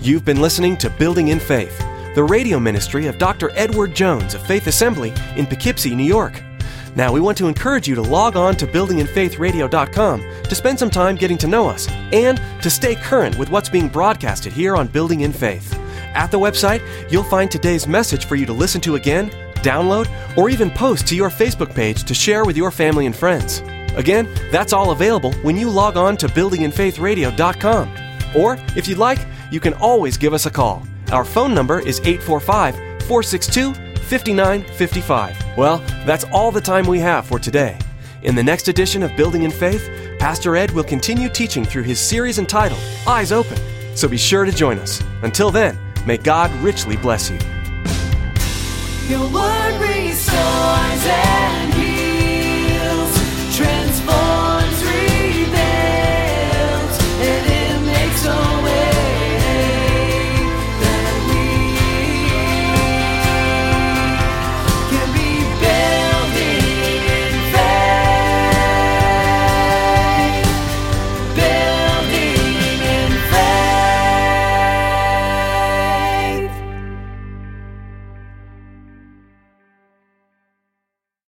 You've 0.06 0.24
been 0.24 0.40
listening 0.40 0.76
to 0.76 0.88
Building 0.88 1.28
in 1.28 1.40
Faith, 1.40 1.76
the 2.14 2.22
radio 2.22 2.60
ministry 2.60 3.08
of 3.08 3.18
Dr. 3.18 3.50
Edward 3.56 3.92
Jones 3.92 4.34
of 4.34 4.46
Faith 4.46 4.68
Assembly 4.68 5.12
in 5.34 5.46
Poughkeepsie, 5.46 5.96
New 5.96 6.04
York. 6.04 6.44
Now, 6.94 7.12
we 7.12 7.18
want 7.18 7.36
to 7.38 7.48
encourage 7.48 7.88
you 7.88 7.96
to 7.96 8.02
log 8.02 8.36
on 8.36 8.54
to 8.58 8.68
buildinginfaithradio.com 8.68 10.42
to 10.44 10.54
spend 10.54 10.78
some 10.78 10.90
time 10.90 11.16
getting 11.16 11.36
to 11.38 11.48
know 11.48 11.68
us 11.68 11.88
and 12.12 12.40
to 12.62 12.70
stay 12.70 12.94
current 12.94 13.36
with 13.36 13.50
what's 13.50 13.68
being 13.68 13.88
broadcasted 13.88 14.52
here 14.52 14.76
on 14.76 14.86
Building 14.86 15.22
in 15.22 15.32
Faith. 15.32 15.76
At 16.14 16.30
the 16.30 16.38
website, 16.38 16.82
you'll 17.10 17.24
find 17.24 17.50
today's 17.50 17.88
message 17.88 18.26
for 18.26 18.36
you 18.36 18.46
to 18.46 18.52
listen 18.52 18.80
to 18.82 18.94
again, 18.94 19.30
download, 19.56 20.08
or 20.38 20.48
even 20.48 20.70
post 20.70 21.08
to 21.08 21.16
your 21.16 21.30
Facebook 21.30 21.74
page 21.74 22.04
to 22.04 22.14
share 22.14 22.44
with 22.44 22.56
your 22.56 22.70
family 22.70 23.06
and 23.06 23.16
friends. 23.16 23.58
Again, 23.96 24.32
that's 24.52 24.72
all 24.72 24.92
available 24.92 25.32
when 25.42 25.56
you 25.56 25.68
log 25.68 25.96
on 25.96 26.16
to 26.18 26.28
buildinginfaithradio.com. 26.28 27.96
Or, 28.36 28.58
if 28.76 28.86
you'd 28.86 28.98
like, 28.98 29.18
you 29.50 29.60
can 29.60 29.74
always 29.74 30.16
give 30.16 30.32
us 30.32 30.46
a 30.46 30.50
call. 30.50 30.82
Our 31.12 31.24
phone 31.24 31.54
number 31.54 31.80
is 31.80 32.00
845 32.00 32.74
462 33.04 33.74
5955. 33.74 35.56
Well, 35.56 35.78
that's 36.04 36.24
all 36.24 36.50
the 36.50 36.60
time 36.60 36.86
we 36.86 36.98
have 37.00 37.26
for 37.26 37.38
today. 37.38 37.78
In 38.22 38.34
the 38.34 38.42
next 38.42 38.68
edition 38.68 39.02
of 39.02 39.16
Building 39.16 39.42
in 39.42 39.50
Faith, 39.50 39.88
Pastor 40.18 40.56
Ed 40.56 40.70
will 40.70 40.84
continue 40.84 41.28
teaching 41.28 41.64
through 41.64 41.84
his 41.84 42.00
series 42.00 42.38
entitled 42.38 42.80
Eyes 43.06 43.32
Open. 43.32 43.58
So 43.94 44.08
be 44.08 44.16
sure 44.16 44.44
to 44.44 44.52
join 44.52 44.78
us. 44.78 45.02
Until 45.22 45.50
then, 45.50 45.78
may 46.06 46.16
God 46.16 46.50
richly 46.62 46.96
bless 46.96 47.30
you. 47.30 47.38
Your 49.08 49.28
word 49.32 49.80
restores. 49.80 51.65